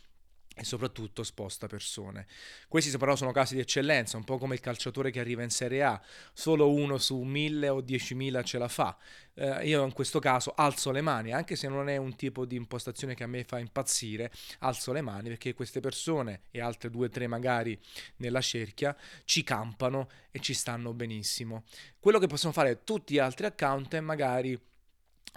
e 0.59 0.65
soprattutto 0.65 1.23
sposta 1.23 1.67
persone. 1.69 2.27
Questi 2.67 2.97
però 2.99 3.15
sono 3.15 3.31
casi 3.31 3.55
di 3.55 3.61
eccellenza, 3.61 4.17
un 4.17 4.25
po' 4.25 4.39
come 4.39 4.55
il 4.55 4.61
calciatore 4.61 5.11
che 5.11 5.21
arriva 5.21 5.43
in 5.43 5.51
Serie 5.51 5.85
A, 5.85 6.03
solo 6.33 6.73
uno 6.73 6.99
su 6.99 7.21
mille 7.21 7.69
o 7.69 7.81
diecimila 7.81 8.43
ce 8.43 8.59
la 8.59 8.67
fa. 8.67 8.97
Eh, 9.35 9.69
io 9.69 9.85
in 9.85 9.93
questo 9.93 10.19
caso 10.19 10.53
alzo 10.57 10.91
le 10.91 11.01
mani, 11.01 11.33
anche 11.33 11.55
se 11.55 11.69
non 11.69 11.89
è 11.89 11.97
un 11.97 12.17
tipo 12.17 12.45
di 12.45 12.57
impostazione 12.57 13.15
che 13.15 13.23
a 13.23 13.29
me 13.29 13.45
fa 13.45 13.61
impazzire, 13.61 14.33
alzo 14.61 14.93
le 14.93 15.01
mani 15.01 15.29
perché 15.29 15.55
queste 15.55 15.79
persone 15.79 16.41
e 16.51 16.61
altre 16.61 16.91
due 16.91 17.07
o 17.07 17.11
tre 17.11 17.29
magari 17.29 17.79
nella 18.17 18.41
cerchia 18.41 18.97
ci 19.25 19.45
campano 19.45 20.09
e 20.33 20.41
ci 20.41 20.55
stanno 20.55 20.93
benissimo. 20.93 21.65
Quello 22.01 22.19
che 22.19 22.27
possono 22.27 22.53
fare 22.53 22.83
tutti 22.83 23.15
gli 23.15 23.19
altri 23.19 23.47
account 23.47 23.95
è 23.95 24.01
magari 24.01 24.61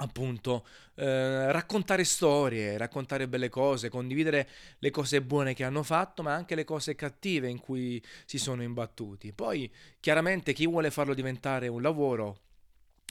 appunto 0.02 0.66
eh, 0.96 1.52
raccontare 1.52 2.04
storie, 2.04 2.78
raccontare 2.78 3.28
belle 3.28 3.50
cose, 3.50 3.90
condividere 3.90 4.48
le 4.80 4.90
cose 4.90 5.22
buone 5.22 5.54
che 5.54 5.64
hanno 5.64 5.84
fatto, 5.84 6.24
ma 6.24 6.34
anche 6.34 6.56
le 6.56 6.64
cose 6.64 6.96
cattive 6.96 7.48
in 7.48 7.60
cui 7.60 8.04
si 8.26 8.38
sono 8.38 8.64
imbattuti. 8.64 9.32
Poi 9.32 9.72
chiaramente 10.00 10.54
chi 10.54 10.66
vuole 10.68 10.92
farlo 10.92 11.14
diventare 11.14 11.68
un 11.68 11.82
lavoro 11.82 12.40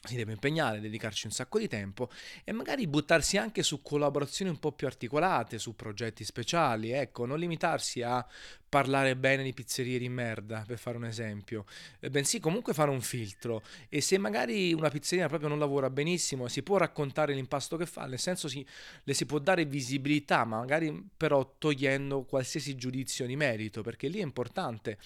si 0.03 0.17
deve 0.17 0.33
impegnare, 0.33 0.81
dedicarci 0.81 1.27
un 1.27 1.33
sacco 1.33 1.59
di 1.59 1.69
tempo 1.69 2.09
e 2.43 2.53
magari 2.53 2.87
buttarsi 2.87 3.37
anche 3.37 3.63
su 3.63 3.83
collaborazioni 3.83 4.51
un 4.51 4.59
po' 4.59 4.73
più 4.73 4.87
articolate, 4.87 5.59
su 5.59 5.77
progetti 5.77 6.25
speciali, 6.25 6.91
ecco, 6.91 7.27
non 7.27 7.39
limitarsi 7.39 8.01
a 8.01 8.27
parlare 8.71 9.17
bene 9.17 9.43
di 9.43 9.53
pizzerie 9.53 9.99
di 9.99 10.09
merda, 10.09 10.65
per 10.65 10.79
fare 10.79 10.97
un 10.97 11.05
esempio, 11.05 11.67
eh, 11.99 12.09
bensì 12.09 12.39
comunque 12.39 12.73
fare 12.73 12.91
un 12.91 13.03
filtro. 13.03 13.63
E 13.89 14.01
se 14.01 14.17
magari 14.17 14.73
una 14.73 14.89
pizzeria 14.89 15.27
proprio 15.27 15.49
non 15.49 15.59
lavora 15.59 15.91
benissimo, 15.91 16.47
si 16.49 16.63
può 16.63 16.79
raccontare 16.79 17.35
l'impasto 17.35 17.77
che 17.77 17.85
fa, 17.85 18.07
nel 18.07 18.21
senso 18.21 18.49
si, 18.49 18.65
le 19.03 19.13
si 19.13 19.27
può 19.27 19.41
dare 19.41 19.65
visibilità, 19.65 20.45
ma 20.45 20.59
magari 20.59 21.11
però 21.17 21.57
togliendo 21.59 22.23
qualsiasi 22.23 22.77
giudizio 22.77 23.27
di 23.27 23.35
merito, 23.35 23.83
perché 23.83 24.07
lì 24.07 24.21
è 24.21 24.23
importante, 24.23 24.99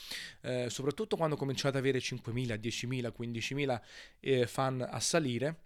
eh, 0.42 0.68
soprattutto 0.68 1.16
quando 1.16 1.36
cominciate 1.36 1.78
ad 1.78 1.82
avere 1.82 1.98
5.000, 1.98 2.60
10.000, 2.60 3.12
15.000 3.18 3.80
eh, 4.20 4.46
fan 4.46 4.86
a 4.88 5.00
salire, 5.00 5.56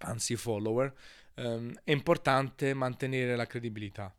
anzi 0.00 0.36
follower, 0.36 0.92
ehm, 1.36 1.80
è 1.82 1.92
importante 1.92 2.74
mantenere 2.74 3.36
la 3.36 3.46
credibilità 3.46 4.14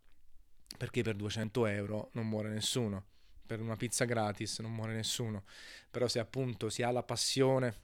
perché 0.77 1.01
per 1.03 1.15
200 1.15 1.65
euro 1.65 2.09
non 2.13 2.27
muore 2.27 2.49
nessuno, 2.49 3.05
per 3.45 3.59
una 3.59 3.75
pizza 3.75 4.05
gratis 4.05 4.59
non 4.59 4.73
muore 4.73 4.93
nessuno, 4.93 5.43
però 5.89 6.07
se 6.07 6.19
appunto 6.19 6.69
si 6.69 6.81
ha 6.81 6.91
la 6.91 7.03
passione 7.03 7.81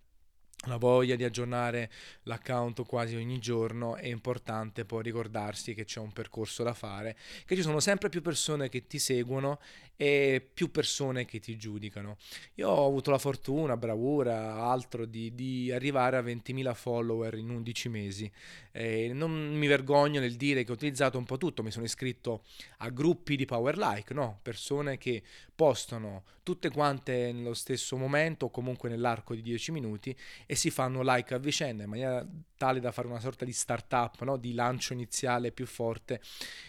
la 0.63 0.75
voglia 0.75 1.15
di 1.15 1.23
aggiornare 1.23 1.89
l'account 2.23 2.85
quasi 2.85 3.15
ogni 3.15 3.39
giorno 3.39 3.95
è 3.95 4.07
importante 4.07 4.83
poi 4.83 5.03
ricordarsi 5.03 5.73
che 5.73 5.85
c'è 5.85 5.99
un 6.01 6.11
percorso 6.11 6.63
da 6.63 6.73
fare, 6.73 7.15
che 7.45 7.55
ci 7.55 7.61
sono 7.61 7.79
sempre 7.79 8.09
più 8.09 8.21
persone 8.21 8.67
che 8.67 8.85
ti 8.85 8.99
seguono 8.99 9.59
e 10.01 10.47
più 10.53 10.71
persone 10.71 11.25
che 11.25 11.41
ti 11.41 11.57
giudicano. 11.57 12.15
Io 12.53 12.69
ho 12.69 12.87
avuto 12.87 13.11
la 13.11 13.17
fortuna, 13.17 13.75
bravura, 13.75 14.63
altro 14.63 15.03
di, 15.03 15.35
di 15.35 15.73
arrivare 15.73 16.15
a 16.15 16.21
20.000 16.21 16.73
follower 16.73 17.33
in 17.33 17.49
11 17.49 17.89
mesi. 17.89 18.31
E 18.71 19.11
non 19.11 19.53
mi 19.57 19.67
vergogno 19.67 20.21
nel 20.21 20.37
dire 20.37 20.63
che 20.63 20.71
ho 20.71 20.75
utilizzato 20.75 21.17
un 21.17 21.25
po' 21.25 21.35
tutto, 21.35 21.63
mi 21.63 21.71
sono 21.71 21.83
iscritto 21.83 22.45
a 22.77 22.89
gruppi 22.91 23.35
di 23.35 23.43
power 23.43 23.77
like, 23.77 24.13
no? 24.13 24.39
persone 24.41 24.97
che 24.97 25.21
postano 25.53 26.23
tutte 26.43 26.69
quante 26.69 27.33
nello 27.33 27.53
stesso 27.53 27.97
momento 27.97 28.45
o 28.45 28.51
comunque 28.51 28.87
nell'arco 28.87 29.35
di 29.35 29.41
10 29.41 29.73
minuti 29.73 30.15
e 30.45 30.55
si 30.55 30.69
fanno 30.69 31.01
like 31.03 31.33
a 31.33 31.39
vicenda 31.39 31.83
in 31.83 31.89
maniera 31.89 32.25
tale 32.59 32.81
da 32.81 32.91
fare 32.91 33.07
una 33.07 33.21
sorta 33.21 33.45
di 33.45 33.53
startup, 33.53 34.21
no? 34.23 34.35
di 34.35 34.53
lancio 34.53 34.91
iniziale 34.91 35.53
più 35.53 35.65
forte 35.65 36.19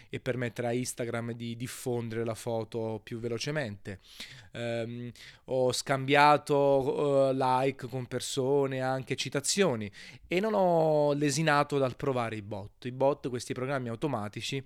e 0.09 0.21
permettere 0.21 0.69
a 0.69 0.71
Instagram 0.71 1.33
di 1.33 1.57
diffondere 1.57 2.23
la 2.23 2.33
foto 2.33 3.01
più 3.03 3.19
velocemente. 3.19 3.99
Um, 4.53 5.11
ho 5.45 5.73
scambiato 5.73 6.55
uh, 6.55 7.33
like 7.33 7.87
con 7.87 8.05
persone, 8.05 8.79
anche 8.79 9.15
citazioni 9.15 9.91
e 10.27 10.39
non 10.39 10.53
ho 10.53 11.11
lesinato 11.11 11.77
dal 11.77 11.97
provare 11.97 12.37
i 12.37 12.41
bot. 12.41 12.85
I 12.85 12.91
bot, 12.91 13.27
questi 13.27 13.53
programmi 13.53 13.89
automatici 13.89 14.63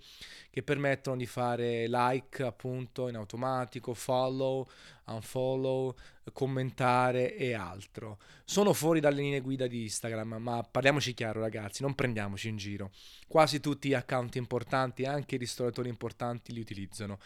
che 0.52 0.64
permettono 0.64 1.18
di 1.18 1.26
fare 1.26 1.88
like 1.88 2.44
appunto 2.44 3.10
in 3.10 3.16
automatico, 3.16 3.94
follow, 3.94 4.68
unfollow, 5.06 5.96
commentare 6.34 7.36
e 7.36 7.54
altro. 7.54 8.20
Sono 8.44 8.74
fuori 8.74 9.00
dalle 9.00 9.22
linee 9.22 9.42
guida 9.42 9.68
di 9.68 9.84
Instagram, 9.84 10.36
ma 10.40 10.64
parliamoci 10.64 11.14
chiaro 11.14 11.42
ragazzi, 11.42 11.82
non 11.82 11.96
prendiamoci 11.96 12.50
in 12.50 12.58
giro. 12.58 12.92
Quasi 13.28 13.60
tutti 13.60 13.90
gli 13.90 13.94
account 13.94 14.36
importanti, 14.36 15.06
anche 15.06 15.36
i 15.36 15.40
ristoratori 15.40 15.90
importanti 15.90 16.54
li 16.54 16.60
utilizzano. 16.60 17.20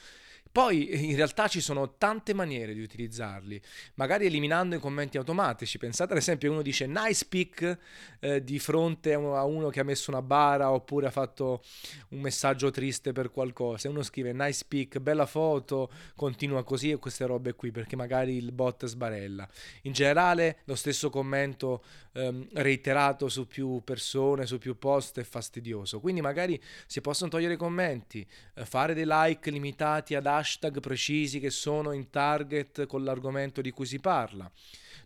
Poi 0.51 1.09
in 1.09 1.15
realtà 1.15 1.47
ci 1.47 1.61
sono 1.61 1.95
tante 1.97 2.33
maniere 2.33 2.73
di 2.73 2.81
utilizzarli, 2.81 3.61
magari 3.95 4.25
eliminando 4.25 4.75
i 4.75 4.79
commenti 4.79 5.17
automatici. 5.17 5.77
Pensate 5.77 6.13
ad 6.13 6.17
esempio 6.17 6.51
uno 6.51 6.63
dice 6.63 6.87
nice 6.87 7.25
pick 7.29 7.77
eh, 8.19 8.43
di 8.43 8.57
fronte 8.57 9.13
a 9.13 9.45
uno 9.45 9.69
che 9.69 9.79
ha 9.79 9.83
messo 9.83 10.09
una 10.09 10.23
bara 10.23 10.71
oppure 10.71 11.07
ha 11.07 11.11
fatto 11.11 11.61
un 12.09 12.19
messaggio 12.19 12.71
triste 12.71 13.11
per 13.11 13.29
qualcosa. 13.29 13.89
Uno 13.89 14.01
scrive 14.01 14.33
nice 14.33 14.65
pick, 14.67 14.97
bella 14.99 15.27
foto, 15.27 15.91
continua 16.15 16.63
così 16.63 16.89
e 16.89 16.97
queste 16.97 17.25
robe 17.25 17.53
qui 17.53 17.69
perché 17.71 17.95
magari 17.95 18.35
il 18.35 18.51
bot 18.51 18.87
sbarella. 18.87 19.47
In 19.83 19.91
generale 19.91 20.61
lo 20.65 20.75
stesso 20.75 21.11
commento 21.11 21.83
ehm, 22.13 22.47
reiterato 22.53 23.29
su 23.29 23.47
più 23.47 23.81
persone, 23.83 24.45
su 24.45 24.57
più 24.57 24.77
post 24.77 25.19
è 25.19 25.23
fastidioso. 25.23 25.99
Quindi 25.99 26.21
magari 26.21 26.61
si 26.87 27.01
possono 27.01 27.29
togliere 27.29 27.53
i 27.53 27.57
commenti, 27.57 28.25
eh, 28.55 28.65
fare 28.65 28.93
dei 28.93 29.05
like 29.05 29.49
limitati 29.51 30.15
ad 30.15 30.25
hashtag 30.39 30.79
precisi 30.79 31.39
che 31.39 31.49
sono 31.49 31.91
in 31.91 32.09
target 32.09 32.85
con 32.85 33.03
l'argomento 33.03 33.61
di 33.61 33.71
cui 33.71 33.85
si 33.85 33.99
parla. 33.99 34.49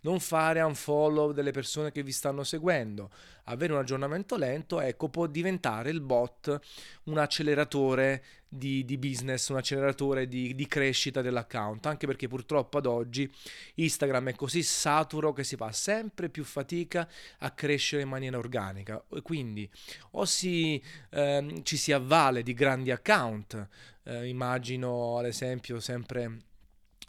Non 0.01 0.19
fare 0.19 0.61
un 0.61 0.75
follow 0.75 1.31
delle 1.31 1.51
persone 1.51 1.91
che 1.91 2.03
vi 2.03 2.11
stanno 2.11 2.43
seguendo. 2.43 3.09
Avere 3.45 3.73
un 3.73 3.79
aggiornamento 3.79 4.35
lento, 4.37 4.79
ecco, 4.79 5.09
può 5.09 5.27
diventare 5.27 5.89
il 5.89 6.01
bot 6.01 6.59
un 7.03 7.17
acceleratore 7.17 8.23
di, 8.55 8.86
di 8.86 8.98
business, 8.98 9.50
un 9.50 9.57
acceleratore 9.57 10.27
di, 10.27 10.55
di 10.55 10.67
crescita 10.67 11.22
dell'account. 11.22 11.86
Anche 11.86 12.07
perché 12.07 12.27
purtroppo 12.27 12.77
ad 12.77 12.86
oggi 12.86 13.29
Instagram 13.75 14.29
è 14.29 14.36
così 14.36 14.63
saturo 14.63 15.33
che 15.33 15.43
si 15.43 15.55
fa 15.55 15.72
sempre 15.72 16.29
più 16.29 16.43
fatica 16.43 17.07
a 17.39 17.51
crescere 17.51 18.03
in 18.03 18.10
maniera 18.10 18.38
organica. 18.38 19.03
E 19.13 19.22
quindi 19.22 19.69
o 20.12 20.25
si, 20.25 20.81
ehm, 21.12 21.63
ci 21.63 21.77
si 21.77 21.91
avvale 21.91 22.43
di 22.43 22.53
grandi 22.53 22.91
account, 22.91 23.67
eh, 24.03 24.27
immagino 24.27 25.17
ad 25.17 25.25
esempio 25.25 25.79
sempre 25.79 26.51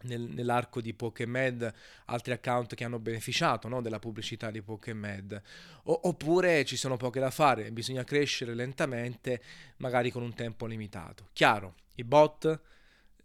nel, 0.04 0.22
nell'arco 0.22 0.80
di 0.80 0.94
Pokémed 0.94 1.72
altri 2.06 2.32
account 2.32 2.74
che 2.74 2.84
hanno 2.84 2.98
beneficiato 2.98 3.68
no, 3.68 3.80
della 3.80 3.98
pubblicità 3.98 4.50
di 4.50 4.62
Pokémed 4.62 5.42
oppure 5.84 6.64
ci 6.64 6.76
sono 6.76 6.96
poche 6.96 7.20
da 7.20 7.30
fare 7.30 7.70
bisogna 7.70 8.04
crescere 8.04 8.54
lentamente 8.54 9.42
magari 9.78 10.10
con 10.10 10.22
un 10.22 10.34
tempo 10.34 10.66
limitato. 10.66 11.28
Chiaro 11.32 11.74
i 11.96 12.04
bot 12.04 12.60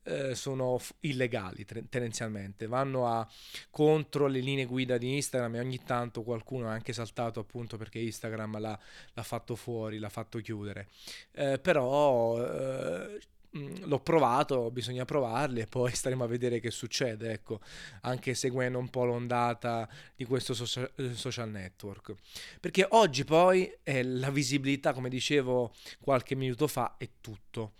eh, 0.04 0.34
sono 0.36 0.78
f- 0.78 0.94
illegali 1.02 1.66
tendenzialmente. 1.66 2.68
Vanno 2.68 3.08
a 3.08 3.28
contro 3.70 4.28
le 4.28 4.40
linee 4.40 4.66
guida 4.66 4.98
di 4.98 5.16
Instagram 5.16 5.56
e 5.56 5.60
ogni 5.60 5.84
tanto 5.84 6.24
qualcuno 6.24 6.68
ha 6.68 6.72
anche 6.72 6.94
saltato 6.94 7.40
appunto 7.40 7.78
perché 7.78 8.00
Instagram 8.00 8.60
l'ha, 8.60 8.80
l'ha 9.14 9.24
fatto 9.24 9.56
fuori 9.56 10.00
l'ha 10.00 10.10
fatto 10.10 10.40
chiudere. 10.40 10.88
Eh, 11.32 11.60
però 11.60 12.44
eh, 12.44 13.20
l'ho 13.52 14.00
provato, 14.00 14.70
bisogna 14.70 15.06
provarli 15.06 15.62
e 15.62 15.68
poi 15.68 15.92
staremo 15.96 16.24
a 16.24 16.28
vedere 16.28 16.60
che 16.60 16.72
succede, 16.72 17.32
ecco, 17.32 17.60
anche 18.02 18.34
seguendo 18.34 18.78
un 18.78 18.90
po' 18.90 19.06
l'ondata 19.06 19.90
di 20.16 20.26
questo 20.26 20.54
social, 20.54 20.92
eh, 20.96 21.14
social 21.14 21.50
network. 21.50 22.14
Perché 22.60 22.86
oggi 22.90 23.24
poi 23.24 23.72
eh, 23.84 24.04
la 24.04 24.30
visibilità, 24.30 24.94
come 24.94 25.10
dicevo 25.10 25.74
qualche 26.00 26.36
minuto 26.36 26.68
fa, 26.68 26.96
è 26.98 27.10
tutto. 27.22 27.74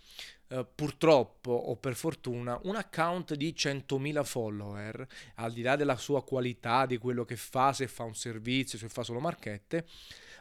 Uh, 0.50 0.66
purtroppo 0.74 1.52
o 1.52 1.76
per 1.76 1.94
fortuna 1.94 2.58
un 2.64 2.74
account 2.74 3.34
di 3.34 3.54
100.000 3.56 4.24
follower 4.24 5.06
al 5.36 5.52
di 5.52 5.62
là 5.62 5.76
della 5.76 5.96
sua 5.96 6.24
qualità 6.24 6.86
di 6.86 6.98
quello 6.98 7.24
che 7.24 7.36
fa 7.36 7.72
se 7.72 7.86
fa 7.86 8.02
un 8.02 8.16
servizio 8.16 8.76
se 8.76 8.88
fa 8.88 9.04
solo 9.04 9.20
marchette 9.20 9.86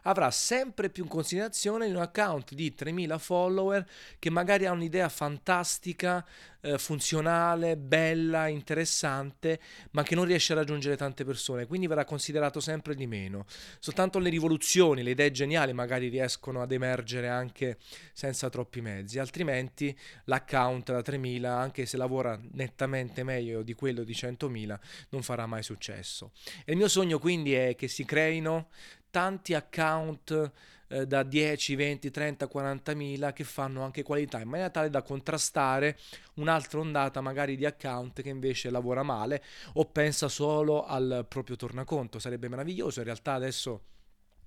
avrà 0.03 0.31
sempre 0.31 0.89
più 0.89 1.03
in 1.03 1.09
considerazione 1.09 1.87
un 1.87 1.97
account 1.97 2.53
di 2.53 2.73
3.000 2.77 3.17
follower 3.17 3.85
che 4.17 4.29
magari 4.29 4.65
ha 4.65 4.71
un'idea 4.71 5.09
fantastica, 5.09 6.25
eh, 6.61 6.77
funzionale, 6.77 7.77
bella, 7.77 8.47
interessante, 8.47 9.59
ma 9.91 10.03
che 10.03 10.15
non 10.15 10.25
riesce 10.25 10.53
a 10.53 10.57
raggiungere 10.57 10.97
tante 10.97 11.23
persone, 11.23 11.65
quindi 11.65 11.87
verrà 11.87 12.05
considerato 12.05 12.59
sempre 12.59 12.95
di 12.95 13.07
meno. 13.07 13.45
Soltanto 13.79 14.19
le 14.19 14.29
rivoluzioni, 14.29 15.03
le 15.03 15.11
idee 15.11 15.31
geniali 15.31 15.73
magari 15.73 16.09
riescono 16.09 16.61
ad 16.61 16.71
emergere 16.71 17.29
anche 17.29 17.77
senza 18.13 18.49
troppi 18.49 18.81
mezzi, 18.81 19.19
altrimenti 19.19 19.97
l'account 20.25 20.91
da 20.91 20.99
3.000, 20.99 21.45
anche 21.45 21.85
se 21.85 21.97
lavora 21.97 22.39
nettamente 22.51 23.23
meglio 23.23 23.61
di 23.61 23.73
quello 23.73 24.03
di 24.03 24.13
100.000, 24.13 24.77
non 25.09 25.23
farà 25.23 25.45
mai 25.45 25.63
successo. 25.63 26.31
E 26.65 26.71
il 26.71 26.77
mio 26.77 26.87
sogno 26.87 27.19
quindi 27.19 27.53
è 27.53 27.75
che 27.75 27.87
si 27.87 28.05
creino 28.05 28.67
tanti 29.09 29.53
account 29.53 30.51
eh, 30.87 31.05
da 31.05 31.23
10, 31.23 31.75
20, 31.75 32.09
30, 32.11 32.47
40 32.47 32.93
mila 32.95 33.31
che 33.33 33.43
fanno 33.43 33.83
anche 33.83 34.03
qualità 34.03 34.39
in 34.39 34.47
maniera 34.47 34.69
tale 34.69 34.89
da 34.89 35.01
contrastare 35.01 35.97
un'altra 36.35 36.79
ondata 36.79 37.21
magari 37.21 37.55
di 37.55 37.65
account 37.65 38.21
che 38.21 38.29
invece 38.29 38.69
lavora 38.69 39.03
male 39.03 39.43
o 39.73 39.85
pensa 39.85 40.27
solo 40.27 40.85
al 40.85 41.25
proprio 41.27 41.55
tornaconto. 41.55 42.19
Sarebbe 42.19 42.49
meraviglioso, 42.49 42.99
in 42.99 43.05
realtà 43.05 43.33
adesso 43.33 43.81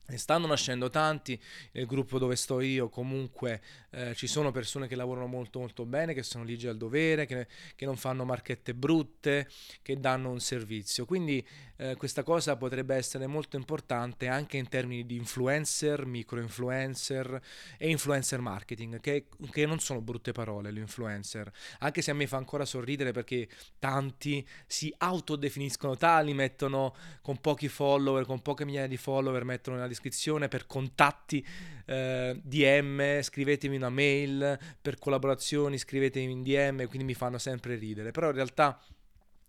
ne 0.06 0.18
stanno 0.18 0.46
nascendo 0.46 0.90
tanti, 0.90 1.40
nel 1.72 1.86
gruppo 1.86 2.18
dove 2.18 2.36
sto 2.36 2.60
io 2.60 2.88
comunque 2.88 3.60
eh, 3.90 4.14
ci 4.14 4.26
sono 4.26 4.50
persone 4.50 4.88
che 4.88 4.96
lavorano 4.96 5.26
molto 5.26 5.58
molto 5.58 5.84
bene, 5.84 6.14
che 6.14 6.22
sono 6.22 6.44
ligi 6.44 6.66
al 6.66 6.76
dovere, 6.76 7.26
che, 7.26 7.46
che 7.76 7.84
non 7.84 7.96
fanno 7.96 8.24
marchette 8.24 8.74
brutte, 8.74 9.48
che 9.80 9.98
danno 9.98 10.30
un 10.30 10.40
servizio. 10.40 11.04
Quindi 11.04 11.46
eh, 11.76 11.96
questa 11.96 12.22
cosa 12.22 12.56
potrebbe 12.56 12.94
essere 12.94 13.26
molto 13.26 13.56
importante 13.56 14.28
anche 14.28 14.56
in 14.56 14.68
termini 14.68 15.04
di 15.06 15.16
influencer, 15.16 16.04
micro 16.06 16.40
influencer 16.40 17.40
e 17.78 17.88
influencer 17.88 18.40
marketing, 18.40 19.00
che, 19.00 19.26
che 19.50 19.66
non 19.66 19.78
sono 19.78 20.00
brutte 20.00 20.32
parole 20.32 20.70
l'influencer, 20.70 21.50
anche 21.80 22.02
se 22.02 22.10
a 22.10 22.14
me 22.14 22.26
fa 22.26 22.36
ancora 22.36 22.64
sorridere 22.64 23.12
perché 23.12 23.48
tanti 23.78 24.46
si 24.66 24.92
autodefiniscono 24.96 25.96
tali, 25.96 26.34
mettono 26.34 26.94
con 27.20 27.40
pochi 27.40 27.68
follower, 27.68 28.24
con 28.26 28.42
poche 28.42 28.64
migliaia 28.64 28.86
di 28.86 28.96
follower, 28.96 29.44
mettono 29.44 29.76
nella 29.76 29.88
descrizione 29.92 30.48
per 30.48 30.66
contatti 30.66 31.44
eh, 31.86 32.40
DM, 32.42 33.20
scrivetemi 33.20 33.76
una 33.76 33.90
mail, 33.90 34.58
per 34.80 34.98
collaborazioni 34.98 35.78
scrivetemi 35.78 36.32
in 36.32 36.42
DM, 36.42 36.86
quindi 36.86 37.04
mi 37.04 37.14
fanno 37.14 37.38
sempre 37.38 37.76
ridere, 37.76 38.10
però 38.10 38.28
in 38.28 38.34
realtà 38.34 38.80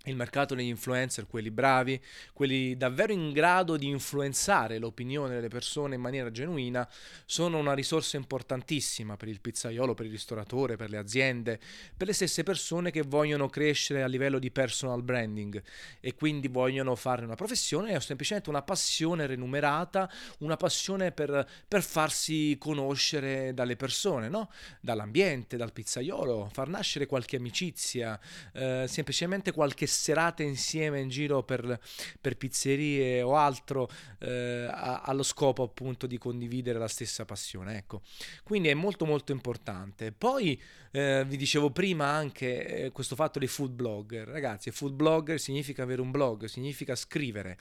il 0.05 0.15
mercato 0.17 0.53
degli 0.53 0.67
influencer, 0.67 1.27
quelli 1.27 1.49
bravi, 1.49 2.01
quelli 2.33 2.75
davvero 2.75 3.13
in 3.13 3.31
grado 3.31 3.77
di 3.77 3.87
influenzare 3.87 4.77
l'opinione 4.77 5.35
delle 5.35 5.47
persone 5.47 5.95
in 5.95 6.01
maniera 6.01 6.29
genuina, 6.29 6.87
sono 7.25 7.57
una 7.57 7.73
risorsa 7.73 8.17
importantissima 8.17 9.15
per 9.15 9.29
il 9.29 9.39
pizzaiolo, 9.39 9.93
per 9.93 10.05
il 10.05 10.11
ristoratore, 10.11 10.75
per 10.75 10.89
le 10.89 10.97
aziende, 10.97 11.57
per 11.95 12.07
le 12.07 12.13
stesse 12.13 12.43
persone 12.43 12.91
che 12.91 13.01
vogliono 13.01 13.47
crescere 13.47 14.03
a 14.03 14.07
livello 14.07 14.39
di 14.39 14.51
personal 14.51 15.01
branding 15.03 15.61
e 16.01 16.15
quindi 16.15 16.49
vogliono 16.49 16.95
fare 16.95 17.23
una 17.23 17.35
professione 17.35 17.95
o 17.95 18.01
semplicemente 18.01 18.49
una 18.49 18.61
passione 18.61 19.25
remunerata, 19.25 20.11
una 20.39 20.57
passione 20.57 21.13
per, 21.13 21.47
per 21.65 21.81
farsi 21.81 22.57
conoscere 22.59 23.53
dalle 23.53 23.77
persone, 23.77 24.27
no? 24.27 24.51
dall'ambiente, 24.81 25.55
dal 25.55 25.71
pizzaiolo, 25.71 26.49
far 26.51 26.67
nascere 26.67 27.05
qualche 27.05 27.37
amicizia, 27.37 28.19
eh, 28.51 28.85
semplicemente 28.89 29.53
qualche 29.53 29.87
serate 29.93 30.43
insieme 30.43 30.99
in 30.99 31.09
giro 31.09 31.43
per, 31.43 31.79
per 32.19 32.37
pizzerie 32.37 33.21
o 33.21 33.35
altro 33.35 33.89
eh, 34.19 34.67
allo 34.69 35.23
scopo 35.23 35.63
appunto 35.63 36.07
di 36.07 36.17
condividere 36.17 36.79
la 36.79 36.87
stessa 36.87 37.25
passione. 37.25 37.77
Ecco, 37.77 38.01
quindi 38.43 38.69
è 38.69 38.73
molto 38.73 39.05
molto 39.05 39.31
importante. 39.31 40.11
Poi 40.11 40.61
eh, 40.91 41.23
vi 41.27 41.37
dicevo 41.37 41.71
prima 41.71 42.05
anche 42.07 42.85
eh, 42.85 42.91
questo 42.91 43.15
fatto 43.15 43.39
dei 43.39 43.47
food 43.47 43.71
blogger. 43.71 44.27
Ragazzi, 44.27 44.71
food 44.71 44.93
blogger 44.93 45.39
significa 45.39 45.83
avere 45.83 46.01
un 46.01 46.11
blog, 46.11 46.45
significa 46.45 46.95
scrivere, 46.95 47.57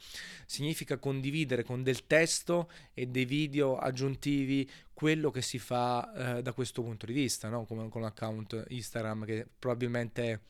significa 0.46 0.98
condividere 0.98 1.62
con 1.62 1.82
del 1.82 2.06
testo 2.06 2.70
e 2.92 3.06
dei 3.06 3.24
video 3.24 3.76
aggiuntivi 3.78 4.68
quello 4.92 5.30
che 5.30 5.42
si 5.42 5.58
fa 5.58 6.36
eh, 6.36 6.42
da 6.42 6.52
questo 6.52 6.82
punto 6.82 7.06
di 7.06 7.12
vista, 7.12 7.48
no? 7.48 7.64
come 7.64 7.88
con 7.88 8.02
l'account 8.02 8.66
Instagram 8.68 9.24
che 9.24 9.46
probabilmente 9.58 10.40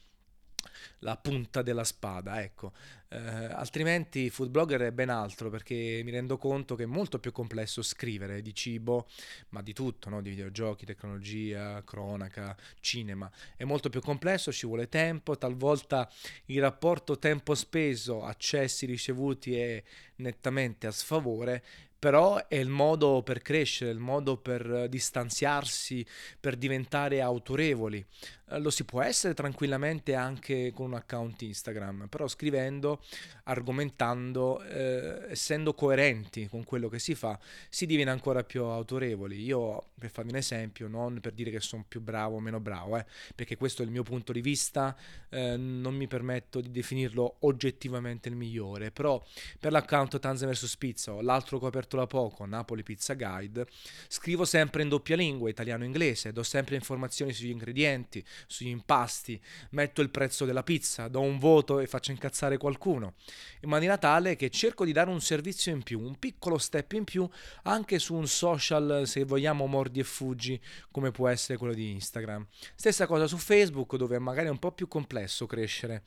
la 1.01 1.17
punta 1.17 1.63
della 1.63 1.85
spada, 1.85 2.43
ecco. 2.43 2.73
Eh, 3.09 3.19
altrimenti 3.19 4.31
food 4.31 4.49
blogger 4.49 4.81
è 4.81 4.91
ben 4.91 5.11
altro 5.11 5.51
perché 5.51 6.01
mi 6.03 6.11
rendo 6.11 6.39
conto 6.39 6.75
che 6.75 6.85
è 6.85 6.87
molto 6.87 7.19
più 7.19 7.31
complesso 7.31 7.83
scrivere 7.83 8.41
di 8.41 8.55
cibo, 8.55 9.07
ma 9.51 9.61
di 9.61 9.75
tutto, 9.75 10.09
no? 10.09 10.23
di 10.23 10.31
videogiochi, 10.31 10.87
tecnologia, 10.87 11.83
cronaca, 11.85 12.57
cinema. 12.81 13.31
È 13.57 13.65
molto 13.65 13.91
più 13.91 14.01
complesso, 14.01 14.51
ci 14.51 14.67
vuole 14.67 14.89
tempo, 14.89 15.37
talvolta 15.37 16.11
il 16.47 16.61
rapporto 16.61 17.19
tempo 17.19 17.55
speso, 17.55 18.25
accessi 18.25 18.87
ricevuti 18.87 19.59
è 19.59 19.83
nettamente 20.17 20.87
a 20.87 20.91
sfavore, 20.91 21.63
però 22.03 22.49
è 22.49 22.57
il 22.57 22.69
modo 22.69 23.23
per 23.23 23.43
crescere, 23.43 23.93
il 23.93 24.01
modo 24.01 24.37
per 24.37 24.89
distanziarsi, 24.89 26.05
per 26.41 26.57
diventare 26.57 27.21
autorevoli. 27.21 28.05
Eh, 28.53 28.59
lo 28.59 28.71
si 28.71 28.85
può 28.85 29.01
essere 29.03 29.35
tranquillamente 29.35 30.15
anche 30.15 30.73
con 30.75 30.87
un 30.87 30.95
account 30.95 31.41
Instagram, 31.43 32.07
però 32.09 32.29
scrivendo, 32.29 33.03
argomentando, 33.45 34.63
eh, 34.63 35.31
essendo 35.31 35.75
coerenti 35.75 36.47
con 36.49 36.65
quello 36.65 36.89
che 36.89 36.99
si 36.99 37.15
fa, 37.15 37.39
si 37.69 37.87
diviene 37.87 38.11
ancora 38.11 38.45
più 38.45 38.65
autorevoli. 38.65 39.43
Io, 39.43 39.91
per 39.99 40.11
farvi 40.11 40.31
un 40.31 40.37
esempio, 40.37 40.89
non 40.89 41.21
per 41.21 41.33
dire 41.33 41.51
che 41.51 41.61
sono 41.61 41.85
più 41.87 42.01
bravo 42.01 42.37
o 42.37 42.41
meno 42.41 42.61
bravo, 42.61 42.99
eh, 42.99 43.07
perché 43.35 43.57
questo 43.57 43.83
è 43.83 43.85
il 43.85 43.91
mio 43.91 44.03
punto 44.03 44.33
di 44.33 44.41
vista, 44.41 44.97
eh, 45.31 45.57
non 45.57 45.95
mi 45.95 46.07
permetto 46.07 46.61
di 46.61 46.71
definirlo 46.71 47.37
oggettivamente 47.41 48.29
il 48.29 48.37
migliore, 48.37 48.91
però 48.91 49.23
per 49.59 49.73
l'account 49.73 50.19
Tanzania 50.19 50.55
vs 50.55 50.77
Pizza, 50.77 51.21
l'altro 51.23 51.59
che 51.59 51.65
ho 51.65 51.69
aperto 51.69 51.97
da 51.97 52.07
poco, 52.07 52.45
Napoli 52.45 52.83
Pizza 52.83 53.15
Guide, 53.15 53.67
scrivo 54.09 54.45
sempre 54.45 54.83
in 54.83 54.89
doppia 54.89 55.17
lingua, 55.17 55.49
italiano-inglese, 55.49 56.33
do 56.33 56.43
sempre 56.43 56.75
informazioni 56.75 57.33
sugli 57.33 57.51
ingredienti, 57.51 58.23
sugli 58.47 58.69
impasti, 58.69 59.41
metto 59.71 60.01
il 60.01 60.11
prezzo 60.11 60.45
della 60.45 60.63
pizza, 60.63 61.09
do 61.09 61.21
un 61.21 61.39
voto 61.39 61.79
e 61.79 61.87
faccio 61.87 62.11
incazzare 62.11 62.57
qualcuno, 62.57 63.15
in 63.61 63.69
maniera 63.69 63.99
tale 63.99 64.37
che 64.37 64.51
cerco 64.51 64.85
di 64.85 64.93
dare 64.93 65.11
un 65.11 65.21
servizio 65.21 65.73
in 65.73 65.83
più, 65.83 66.01
un 66.01 66.19
piccolo 66.19 66.59
step 66.59 66.93
in 66.93 67.05
più 67.05 67.29
anche 67.65 67.99
su 67.99 68.15
un 68.15 68.27
social, 68.27 69.03
se 69.07 69.25
vogliamo, 69.25 69.67
mordi 69.67 70.01
e 70.01 70.05
fuggi, 70.05 70.61
come 70.91 71.11
può 71.11 71.29
essere 71.29 71.59
quello 71.59 71.75
di 71.75 71.91
Instagram. 71.91 72.47
Stessa 72.75 73.07
cosa 73.07 73.27
su 73.27 73.37
Facebook, 73.37 73.97
dove 73.97 74.19
magari 74.19 74.49
è 74.49 74.51
un 74.51 74.59
po' 74.59 74.73
più 74.73 74.89
complesso 74.89 75.47
crescere 75.47 76.03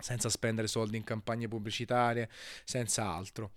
senza 0.00 0.28
spendere 0.28 0.68
soldi 0.68 0.96
in 0.96 1.02
campagne 1.02 1.48
pubblicitarie, 1.48 2.30
senza 2.64 3.08
altro 3.08 3.52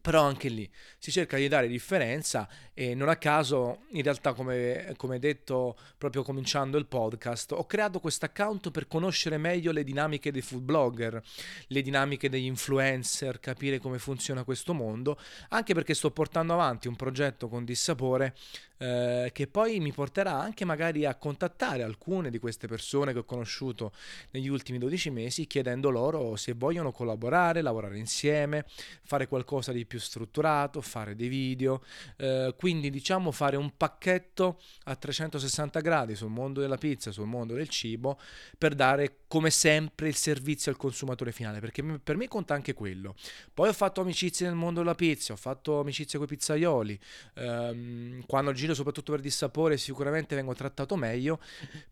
però 0.00 0.22
anche 0.22 0.48
lì 0.48 0.68
si 0.98 1.10
cerca 1.10 1.36
di 1.36 1.48
dare 1.48 1.66
differenza 1.66 2.48
e 2.72 2.94
non 2.94 3.08
a 3.08 3.16
caso 3.16 3.84
in 3.90 4.02
realtà 4.02 4.32
come, 4.32 4.94
come 4.96 5.18
detto 5.18 5.76
proprio 5.96 6.22
cominciando 6.22 6.78
il 6.78 6.86
podcast 6.86 7.52
ho 7.52 7.66
creato 7.66 8.00
questo 8.00 8.24
account 8.24 8.70
per 8.70 8.86
conoscere 8.86 9.38
meglio 9.38 9.72
le 9.72 9.84
dinamiche 9.84 10.30
dei 10.30 10.42
food 10.42 10.62
blogger 10.62 11.20
le 11.66 11.82
dinamiche 11.82 12.28
degli 12.28 12.44
influencer 12.44 13.40
capire 13.40 13.78
come 13.78 13.98
funziona 13.98 14.44
questo 14.44 14.72
mondo 14.72 15.18
anche 15.48 15.74
perché 15.74 15.94
sto 15.94 16.10
portando 16.10 16.52
avanti 16.52 16.88
un 16.88 16.96
progetto 16.96 17.48
con 17.48 17.64
dissapore 17.64 18.34
eh, 18.78 19.30
che 19.32 19.46
poi 19.46 19.80
mi 19.80 19.92
porterà 19.92 20.38
anche 20.38 20.64
magari 20.64 21.04
a 21.04 21.14
contattare 21.16 21.82
alcune 21.82 22.30
di 22.30 22.38
queste 22.38 22.66
persone 22.66 23.12
che 23.12 23.20
ho 23.20 23.24
conosciuto 23.24 23.92
negli 24.30 24.48
ultimi 24.48 24.78
12 24.78 25.10
mesi 25.10 25.46
chiedendo 25.46 25.90
loro 25.90 26.36
se 26.36 26.52
vogliono 26.52 26.92
collaborare, 26.92 27.62
lavorare 27.62 27.98
insieme, 27.98 28.64
fare 29.02 29.26
qualcosa 29.26 29.72
di 29.72 29.84
più 29.84 29.98
strutturato, 29.98 30.80
fare 30.80 31.14
dei 31.14 31.28
video, 31.28 31.82
eh, 32.16 32.54
quindi 32.56 32.90
diciamo 32.90 33.32
fare 33.32 33.56
un 33.56 33.76
pacchetto 33.76 34.60
a 34.84 34.96
360 34.96 35.80
gradi 35.80 36.14
sul 36.14 36.30
mondo 36.30 36.60
della 36.60 36.76
pizza, 36.76 37.10
sul 37.10 37.26
mondo 37.26 37.54
del 37.54 37.68
cibo 37.68 38.18
per 38.56 38.74
dare 38.74 39.20
come 39.28 39.50
sempre 39.50 40.08
il 40.08 40.14
servizio 40.14 40.70
al 40.70 40.78
consumatore 40.78 41.32
finale, 41.32 41.60
perché 41.60 41.82
per 41.82 42.16
me 42.16 42.28
conta 42.28 42.54
anche 42.54 42.72
quello. 42.72 43.14
Poi 43.52 43.68
ho 43.68 43.72
fatto 43.72 44.00
amicizie 44.00 44.46
nel 44.46 44.56
mondo 44.56 44.80
della 44.80 44.94
pizza, 44.94 45.32
ho 45.32 45.36
fatto 45.36 45.80
amicizie 45.80 46.18
con 46.18 46.26
i 46.26 46.30
pizzaioli, 46.30 46.98
ehm, 47.34 48.24
quando 48.26 48.52
giro 48.52 48.67
giro 48.68 48.74
soprattutto 48.74 49.12
per 49.12 49.20
dissapore 49.20 49.76
sicuramente 49.76 50.34
vengo 50.34 50.54
trattato 50.54 50.96
meglio, 50.96 51.40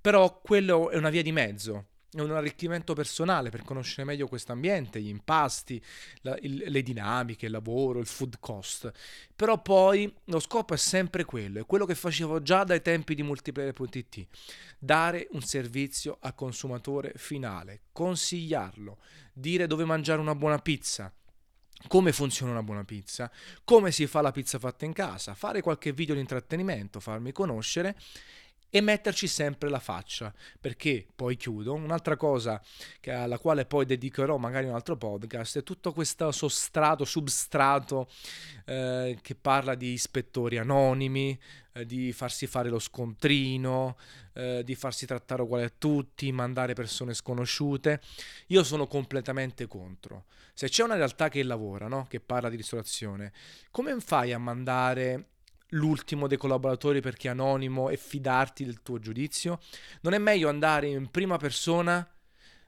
però 0.00 0.40
quello 0.40 0.90
è 0.90 0.96
una 0.96 1.10
via 1.10 1.22
di 1.22 1.32
mezzo 1.32 1.86
è 2.08 2.20
un 2.22 2.30
arricchimento 2.30 2.94
personale 2.94 3.50
per 3.50 3.62
conoscere 3.62 4.04
meglio 4.04 4.26
questo 4.26 4.52
ambiente, 4.52 5.02
gli 5.02 5.08
impasti, 5.08 5.82
la, 6.22 6.34
il, 6.40 6.64
le 6.66 6.82
dinamiche, 6.82 7.44
il 7.44 7.52
lavoro, 7.52 7.98
il 7.98 8.06
food 8.06 8.38
cost. 8.40 8.90
Però 9.34 9.60
poi 9.60 10.10
lo 10.24 10.40
scopo 10.40 10.72
è 10.72 10.78
sempre 10.78 11.24
quello, 11.24 11.60
è 11.60 11.66
quello 11.66 11.84
che 11.84 11.94
facevo 11.94 12.40
già 12.40 12.64
dai 12.64 12.80
tempi 12.80 13.14
di 13.14 13.22
multiplayer.it, 13.22 14.26
dare 14.78 15.28
un 15.32 15.42
servizio 15.42 16.16
al 16.20 16.34
consumatore 16.34 17.12
finale, 17.16 17.82
consigliarlo, 17.92 18.96
dire 19.34 19.66
dove 19.66 19.84
mangiare 19.84 20.20
una 20.20 20.34
buona 20.34 20.58
pizza, 20.58 21.12
come 21.88 22.12
funziona 22.12 22.52
una 22.52 22.62
buona 22.62 22.84
pizza, 22.84 23.30
come 23.64 23.92
si 23.92 24.06
fa 24.06 24.20
la 24.20 24.32
pizza 24.32 24.58
fatta 24.58 24.84
in 24.84 24.92
casa, 24.92 25.34
fare 25.34 25.60
qualche 25.60 25.92
video 25.92 26.14
di 26.14 26.20
intrattenimento, 26.20 27.00
farmi 27.00 27.32
conoscere 27.32 27.96
e 28.68 28.80
metterci 28.80 29.26
sempre 29.26 29.68
la 29.68 29.78
faccia, 29.78 30.32
perché 30.60 31.06
poi 31.14 31.36
chiudo, 31.36 31.74
un'altra 31.74 32.16
cosa 32.16 32.60
alla 33.06 33.38
quale 33.38 33.64
poi 33.64 33.86
dedicherò 33.86 34.36
magari 34.36 34.66
un 34.66 34.74
altro 34.74 34.96
podcast 34.96 35.58
è 35.58 35.62
tutto 35.62 35.92
questo 35.92 36.30
sostrato, 36.32 37.04
substrato 37.04 38.08
eh, 38.64 39.18
che 39.22 39.34
parla 39.34 39.74
di 39.74 39.92
ispettori 39.92 40.58
anonimi, 40.58 41.38
eh, 41.72 41.86
di 41.86 42.12
farsi 42.12 42.46
fare 42.46 42.68
lo 42.68 42.78
scontrino, 42.78 43.96
eh, 44.32 44.62
di 44.64 44.74
farsi 44.74 45.06
trattare 45.06 45.42
uguale 45.42 45.64
a 45.64 45.72
tutti, 45.76 46.30
mandare 46.32 46.74
persone 46.74 47.14
sconosciute. 47.14 48.00
Io 48.48 48.64
sono 48.64 48.86
completamente 48.86 49.66
contro. 49.66 50.24
Se 50.54 50.68
c'è 50.68 50.82
una 50.82 50.96
realtà 50.96 51.28
che 51.28 51.42
lavora, 51.42 51.86
no? 51.86 52.06
che 52.08 52.20
parla 52.20 52.48
di 52.48 52.56
ristorazione, 52.56 53.32
come 53.70 53.98
fai 54.00 54.32
a 54.32 54.38
mandare 54.38 55.28
l'ultimo 55.70 56.26
dei 56.26 56.38
collaboratori 56.38 57.00
perché 57.00 57.28
è 57.28 57.30
anonimo 57.30 57.88
e 57.88 57.96
fidarti 57.96 58.64
del 58.64 58.82
tuo 58.82 58.98
giudizio? 58.98 59.60
Non 60.02 60.14
è 60.14 60.18
meglio 60.18 60.48
andare 60.48 60.88
in 60.88 61.10
prima 61.10 61.36
persona, 61.36 62.08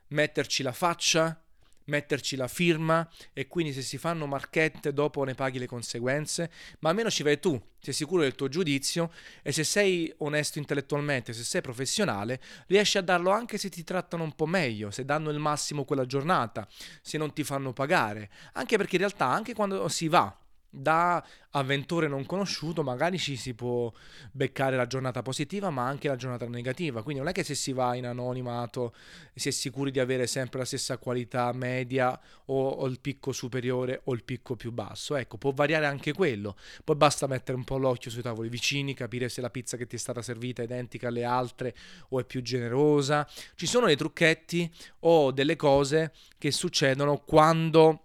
metterci 0.08 0.62
la 0.62 0.72
faccia, 0.72 1.42
metterci 1.88 2.36
la 2.36 2.48
firma 2.48 3.08
e 3.32 3.46
quindi 3.46 3.72
se 3.72 3.82
si 3.82 3.98
fanno 3.98 4.26
marchette 4.26 4.92
dopo 4.92 5.24
ne 5.24 5.34
paghi 5.34 5.58
le 5.58 5.66
conseguenze, 5.66 6.50
ma 6.80 6.90
almeno 6.90 7.10
ci 7.10 7.22
vai 7.22 7.38
tu, 7.40 7.60
sei 7.80 7.94
sicuro 7.94 8.22
del 8.22 8.34
tuo 8.34 8.48
giudizio 8.48 9.10
e 9.42 9.52
se 9.52 9.64
sei 9.64 10.12
onesto 10.18 10.58
intellettualmente, 10.58 11.32
se 11.32 11.44
sei 11.44 11.60
professionale, 11.60 12.40
riesci 12.66 12.98
a 12.98 13.02
darlo 13.02 13.30
anche 13.30 13.58
se 13.58 13.68
ti 13.68 13.84
trattano 13.84 14.22
un 14.22 14.34
po' 14.34 14.46
meglio, 14.46 14.90
se 14.90 15.04
danno 15.04 15.30
il 15.30 15.38
massimo 15.38 15.84
quella 15.84 16.06
giornata, 16.06 16.66
se 17.02 17.18
non 17.18 17.32
ti 17.32 17.44
fanno 17.44 17.72
pagare, 17.72 18.30
anche 18.52 18.76
perché 18.76 18.96
in 18.96 19.02
realtà 19.02 19.26
anche 19.26 19.54
quando 19.54 19.88
si 19.88 20.08
va 20.08 20.36
da 20.70 21.24
avventore 21.52 22.08
non 22.08 22.26
conosciuto 22.26 22.82
magari 22.82 23.18
ci 23.18 23.36
si 23.36 23.54
può 23.54 23.90
beccare 24.30 24.76
la 24.76 24.86
giornata 24.86 25.22
positiva 25.22 25.70
ma 25.70 25.86
anche 25.86 26.08
la 26.08 26.16
giornata 26.16 26.46
negativa. 26.46 27.02
Quindi 27.02 27.20
non 27.20 27.30
è 27.30 27.32
che 27.32 27.42
se 27.42 27.54
si 27.54 27.72
va 27.72 27.94
in 27.94 28.06
anonimato 28.06 28.94
si 29.34 29.48
è 29.48 29.50
sicuri 29.50 29.90
di 29.90 29.98
avere 29.98 30.26
sempre 30.26 30.58
la 30.58 30.64
stessa 30.64 30.98
qualità 30.98 31.50
media 31.52 32.18
o, 32.46 32.68
o, 32.68 32.86
il 32.86 33.00
picco 33.00 33.32
superiore 33.32 34.02
o 34.04 34.12
il 34.12 34.24
picco 34.24 34.56
più 34.56 34.72
basso. 34.72 35.16
Ecco 35.16 35.38
può 35.38 35.52
variare 35.52 35.86
anche 35.86 36.12
quello. 36.12 36.56
Poi 36.84 36.96
basta 36.96 37.26
mettere 37.26 37.56
un 37.56 37.64
po' 37.64 37.78
l'occhio 37.78 38.10
sui 38.10 38.22
tavoli 38.22 38.48
vicini 38.48 38.94
capire 38.94 39.28
se 39.28 39.40
la 39.40 39.50
pizza 39.50 39.76
che 39.76 39.86
ti 39.86 39.96
è 39.96 39.98
stata 39.98 40.22
servita 40.22 40.62
è 40.62 40.64
identica 40.64 41.08
alle 41.08 41.24
altre 41.24 41.74
o 42.10 42.20
è 42.20 42.24
più 42.24 42.42
generosa. 42.42 43.26
Ci 43.54 43.66
sono 43.66 43.86
dei 43.86 43.96
trucchetti 43.96 44.70
o 45.00 45.30
delle 45.32 45.56
cose 45.56 46.12
che 46.36 46.50
succedono 46.50 47.18
quando 47.18 48.02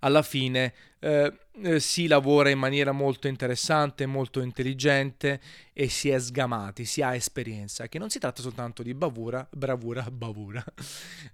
alla 0.00 0.22
fine 0.22 0.74
eh, 1.04 1.32
eh, 1.62 1.80
si 1.80 2.06
lavora 2.06 2.48
in 2.48 2.58
maniera 2.58 2.90
molto 2.90 3.28
interessante, 3.28 4.06
molto 4.06 4.40
intelligente 4.40 5.38
e 5.74 5.90
si 5.90 6.08
è 6.08 6.18
sgamati, 6.18 6.86
si 6.86 7.02
ha 7.02 7.14
esperienza, 7.14 7.88
che 7.88 7.98
non 7.98 8.08
si 8.08 8.18
tratta 8.18 8.40
soltanto 8.40 8.82
di 8.82 8.94
bravura, 8.94 9.46
bravura, 9.52 10.02
bravura, 10.10 10.64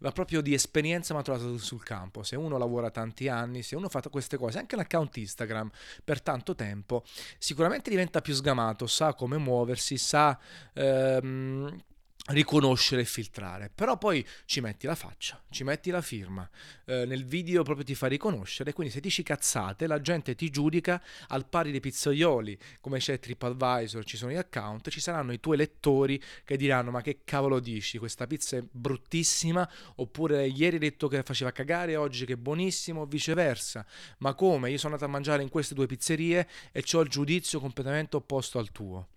ma 0.00 0.10
proprio 0.10 0.40
di 0.40 0.54
esperienza 0.54 1.14
maturata 1.14 1.56
sul 1.56 1.84
campo. 1.84 2.24
Se 2.24 2.34
uno 2.34 2.58
lavora 2.58 2.90
tanti 2.90 3.28
anni, 3.28 3.62
se 3.62 3.76
uno 3.76 3.88
fa 3.88 4.02
queste 4.10 4.36
cose, 4.36 4.58
anche 4.58 4.74
l'account 4.74 5.16
Instagram 5.18 5.70
per 6.02 6.20
tanto 6.20 6.56
tempo, 6.56 7.04
sicuramente 7.38 7.90
diventa 7.90 8.20
più 8.20 8.34
sgamato, 8.34 8.88
sa 8.88 9.14
come 9.14 9.38
muoversi, 9.38 9.96
sa 9.96 10.36
ehm, 10.74 11.80
riconoscere 12.26 13.02
e 13.02 13.04
filtrare. 13.04 13.70
Però 13.74 13.96
poi 13.98 14.26
ci 14.44 14.60
metti 14.60 14.86
la 14.86 14.94
faccia 14.94 15.40
ci 15.50 15.64
metti 15.64 15.90
la 15.90 16.00
firma 16.00 16.48
eh, 16.84 17.04
nel 17.04 17.24
video 17.24 17.62
proprio 17.62 17.84
ti 17.84 17.94
fa 17.94 18.06
riconoscere. 18.06 18.72
Quindi 18.72 18.92
se 18.92 19.00
dici 19.00 19.22
cazzate 19.22 19.86
la 19.86 20.00
gente 20.00 20.34
ti 20.34 20.50
giudica 20.50 21.02
al 21.28 21.46
pari 21.46 21.70
dei 21.70 21.80
pizzaioli 21.80 22.58
come 22.80 22.98
c'è 22.98 23.18
TripAdvisor 23.18 24.04
ci 24.04 24.16
sono 24.16 24.30
gli 24.30 24.36
account 24.36 24.88
ci 24.90 25.00
saranno 25.00 25.32
i 25.32 25.40
tuoi 25.40 25.56
lettori 25.56 26.22
che 26.44 26.56
diranno 26.56 26.90
ma 26.90 27.00
che 27.02 27.20
cavolo 27.24 27.60
dici? 27.60 27.98
Questa 27.98 28.26
pizza 28.26 28.56
è 28.56 28.62
bruttissima? 28.70 29.68
Oppure 29.96 30.46
ieri 30.46 30.74
hai 30.74 30.80
detto 30.80 31.08
che 31.08 31.22
faceva 31.22 31.50
cagare 31.50 31.96
oggi 31.96 32.24
che 32.24 32.34
è 32.34 32.36
buonissimo 32.36 33.06
viceversa. 33.06 33.84
Ma 34.18 34.34
come? 34.34 34.70
Io 34.70 34.78
sono 34.78 34.94
andato 34.94 35.10
a 35.10 35.12
mangiare 35.12 35.42
in 35.42 35.48
queste 35.48 35.74
due 35.74 35.86
pizzerie 35.86 36.48
e 36.72 36.84
ho 36.92 37.00
il 37.00 37.08
giudizio 37.08 37.60
completamente 37.60 38.16
opposto 38.16 38.58
al 38.58 38.70
tuo 38.70 39.08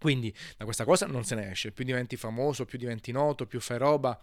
quindi 0.00 0.34
da 0.56 0.64
questa 0.64 0.84
cosa 0.84 1.06
non 1.06 1.24
se 1.24 1.34
ne 1.34 1.50
esce, 1.50 1.72
più 1.72 1.84
diventi 1.84 2.16
famoso, 2.16 2.64
più 2.64 2.78
diventi 2.78 3.12
noto, 3.12 3.46
più 3.46 3.60
fai 3.60 3.76
roba, 3.76 4.18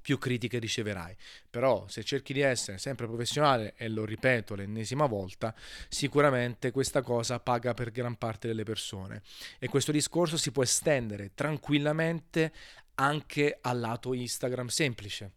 più 0.00 0.18
critiche 0.18 0.58
riceverai. 0.58 1.16
Però 1.50 1.88
se 1.88 2.04
cerchi 2.04 2.32
di 2.32 2.40
essere 2.40 2.78
sempre 2.78 3.06
professionale, 3.06 3.74
e 3.76 3.88
lo 3.88 4.04
ripeto 4.04 4.54
l'ennesima 4.54 5.06
volta, 5.06 5.52
sicuramente 5.88 6.70
questa 6.70 7.02
cosa 7.02 7.40
paga 7.40 7.74
per 7.74 7.90
gran 7.90 8.16
parte 8.16 8.46
delle 8.46 8.62
persone. 8.62 9.22
E 9.58 9.66
questo 9.66 9.90
discorso 9.90 10.36
si 10.36 10.52
può 10.52 10.62
estendere 10.62 11.32
tranquillamente 11.34 12.52
anche 12.96 13.58
al 13.62 13.80
lato 13.80 14.14
Instagram 14.14 14.68
semplice. 14.68 15.32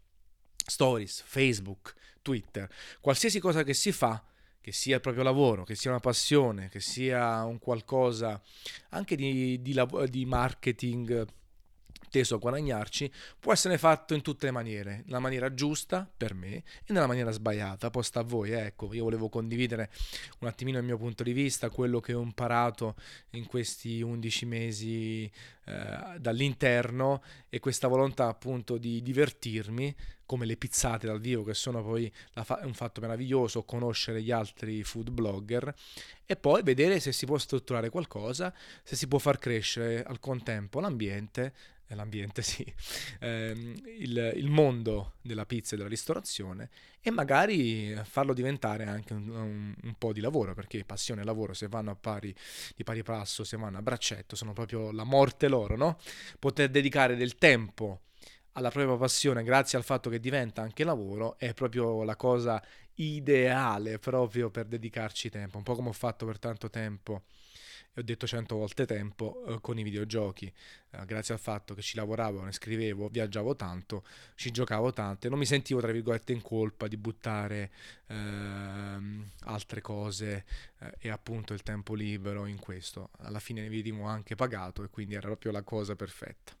Stories, 0.54 1.22
Facebook, 1.24 1.94
Twitter, 2.22 2.70
qualsiasi 3.00 3.40
cosa 3.40 3.64
che 3.64 3.74
si 3.74 3.90
fa 3.90 4.22
che 4.60 4.72
sia 4.72 4.96
il 4.96 5.00
proprio 5.00 5.22
lavoro, 5.22 5.64
che 5.64 5.74
sia 5.74 5.90
una 5.90 6.00
passione, 6.00 6.68
che 6.68 6.80
sia 6.80 7.44
un 7.44 7.58
qualcosa 7.58 8.40
anche 8.90 9.16
di, 9.16 9.60
di, 9.62 9.80
di 10.08 10.24
marketing 10.26 11.26
teso 12.08 12.36
a 12.36 12.38
guadagnarci, 12.38 13.10
può 13.38 13.52
essere 13.52 13.78
fatto 13.78 14.14
in 14.14 14.22
tutte 14.22 14.46
le 14.46 14.52
maniere, 14.52 15.02
nella 15.06 15.18
maniera 15.18 15.52
giusta 15.54 16.08
per 16.16 16.34
me 16.34 16.56
e 16.84 16.92
nella 16.92 17.06
maniera 17.06 17.30
sbagliata, 17.30 17.90
poi 17.90 18.02
sta 18.02 18.20
a 18.20 18.24
voi, 18.24 18.52
eh. 18.52 18.66
ecco, 18.66 18.92
io 18.92 19.04
volevo 19.04 19.28
condividere 19.28 19.90
un 20.40 20.48
attimino 20.48 20.78
il 20.78 20.84
mio 20.84 20.98
punto 20.98 21.22
di 21.22 21.32
vista, 21.32 21.70
quello 21.70 22.00
che 22.00 22.14
ho 22.14 22.22
imparato 22.22 22.94
in 23.30 23.46
questi 23.46 24.00
11 24.00 24.46
mesi 24.46 25.30
eh, 25.68 26.18
dall'interno 26.18 27.22
e 27.50 27.60
questa 27.60 27.88
volontà 27.88 28.26
appunto 28.28 28.78
di 28.78 29.02
divertirmi 29.02 29.94
come 30.24 30.46
le 30.46 30.56
pizzate 30.56 31.06
dal 31.06 31.20
vivo 31.20 31.42
che 31.42 31.54
sono 31.54 31.82
poi 31.82 32.10
fa- 32.42 32.60
un 32.62 32.74
fatto 32.74 33.00
meraviglioso, 33.00 33.64
conoscere 33.64 34.22
gli 34.22 34.30
altri 34.30 34.82
food 34.84 35.10
blogger 35.10 35.74
e 36.24 36.36
poi 36.36 36.62
vedere 36.62 37.00
se 37.00 37.12
si 37.12 37.24
può 37.24 37.38
strutturare 37.38 37.88
qualcosa, 37.88 38.52
se 38.82 38.94
si 38.96 39.08
può 39.08 39.18
far 39.18 39.38
crescere 39.38 40.02
al 40.02 40.20
contempo 40.20 40.80
l'ambiente 40.80 41.54
l'ambiente 41.94 42.42
sì, 42.42 42.64
ehm, 43.20 43.74
il, 43.98 44.32
il, 44.36 44.48
mondo 44.50 45.14
della 45.22 45.46
pizza 45.46 45.74
e 45.74 45.78
della 45.78 45.88
ristorazione 45.88 46.70
e 47.00 47.10
magari 47.10 47.98
farlo 48.04 48.32
diventare 48.32 48.84
anche 48.84 49.14
un, 49.14 49.28
un, 49.28 49.74
un, 49.82 49.94
po' 49.96 50.12
di 50.12 50.20
lavoro, 50.20 50.54
perché 50.54 50.84
passione 50.84 51.22
e 51.22 51.24
lavoro 51.24 51.54
se 51.54 51.68
vanno 51.68 51.90
a 51.90 51.96
pari, 51.96 52.34
di 52.76 52.84
pari 52.84 53.02
passo, 53.02 53.44
se 53.44 53.56
vanno 53.56 53.78
a 53.78 53.82
braccetto, 53.82 54.36
sono 54.36 54.52
proprio 54.52 54.90
la 54.92 55.04
morte 55.04 55.48
loro, 55.48 55.76
no? 55.76 55.98
Poter 56.38 56.68
dedicare 56.68 57.16
del 57.16 57.36
tempo 57.36 58.02
alla 58.52 58.70
propria 58.70 58.96
passione 58.96 59.44
grazie 59.44 59.78
al 59.78 59.84
fatto 59.84 60.10
che 60.10 60.18
diventa 60.18 60.62
anche 60.62 60.82
lavoro 60.82 61.38
è 61.38 61.54
proprio 61.54 62.02
la 62.02 62.16
cosa 62.16 62.60
ideale 62.94 64.00
proprio 64.00 64.50
per 64.50 64.66
dedicarci 64.66 65.30
tempo, 65.30 65.56
un 65.58 65.62
po' 65.62 65.76
come 65.76 65.90
ho 65.90 65.92
fatto 65.92 66.26
per 66.26 66.38
tanto 66.38 66.68
tempo 66.68 67.22
ho 67.98 68.02
detto 68.02 68.26
cento 68.26 68.56
volte 68.56 68.86
tempo 68.86 69.44
eh, 69.46 69.60
con 69.60 69.78
i 69.78 69.82
videogiochi, 69.82 70.52
eh, 70.90 71.04
grazie 71.04 71.34
al 71.34 71.40
fatto 71.40 71.74
che 71.74 71.82
ci 71.82 71.96
lavoravo, 71.96 72.42
ne 72.42 72.52
scrivevo, 72.52 73.08
viaggiavo 73.08 73.54
tanto, 73.56 74.04
ci 74.34 74.50
giocavo 74.50 74.92
tanto 74.92 75.26
e 75.26 75.30
non 75.30 75.38
mi 75.38 75.46
sentivo 75.46 75.80
tra 75.80 75.92
virgolette 75.92 76.32
in 76.32 76.40
colpa 76.40 76.88
di 76.88 76.96
buttare 76.96 77.70
ehm, 78.06 79.30
altre 79.44 79.80
cose 79.80 80.44
eh, 80.78 80.92
e 80.98 81.10
appunto 81.10 81.52
il 81.52 81.62
tempo 81.62 81.94
libero 81.94 82.46
in 82.46 82.58
questo. 82.58 83.10
Alla 83.18 83.40
fine 83.40 83.60
ne 83.60 83.68
vedimo 83.68 84.06
anche 84.06 84.34
pagato 84.34 84.82
e 84.82 84.88
quindi 84.88 85.14
era 85.14 85.26
proprio 85.26 85.52
la 85.52 85.62
cosa 85.62 85.94
perfetta. 85.94 86.56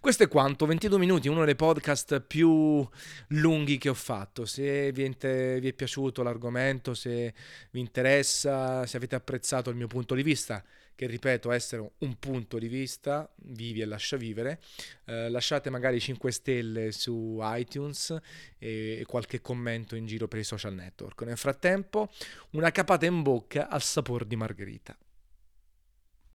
Questo 0.00 0.24
è 0.24 0.28
quanto, 0.28 0.66
22 0.66 0.98
minuti, 0.98 1.28
uno 1.28 1.44
dei 1.44 1.56
podcast 1.56 2.20
più 2.20 2.86
lunghi 3.28 3.78
che 3.78 3.88
ho 3.88 3.94
fatto. 3.94 4.44
Se 4.44 4.92
vi 4.92 5.04
è 5.04 5.72
piaciuto 5.72 6.22
l'argomento, 6.22 6.92
se 6.92 7.32
vi 7.70 7.80
interessa, 7.80 8.84
se 8.84 8.96
avete 8.98 9.14
apprezzato 9.14 9.70
il 9.70 9.76
mio 9.76 9.86
punto 9.86 10.14
di 10.14 10.22
vista, 10.22 10.62
che 10.94 11.06
ripeto 11.06 11.50
essere 11.50 11.90
un 11.98 12.18
punto 12.18 12.58
di 12.58 12.68
vista, 12.68 13.30
vivi 13.36 13.80
e 13.80 13.84
lascia 13.84 14.16
vivere. 14.16 14.60
Eh, 15.04 15.28
lasciate 15.28 15.70
magari 15.70 16.00
5 16.00 16.30
stelle 16.30 16.92
su 16.92 17.38
iTunes 17.42 18.16
e, 18.58 18.98
e 19.00 19.04
qualche 19.04 19.40
commento 19.40 19.96
in 19.96 20.06
giro 20.06 20.28
per 20.28 20.38
i 20.38 20.44
social 20.44 20.74
network. 20.74 21.22
Nel 21.22 21.38
frattempo, 21.38 22.10
una 22.50 22.70
capata 22.70 23.06
in 23.06 23.22
bocca 23.22 23.68
al 23.68 23.82
sapore 23.82 24.26
di 24.26 24.36
margherita. 24.36 24.96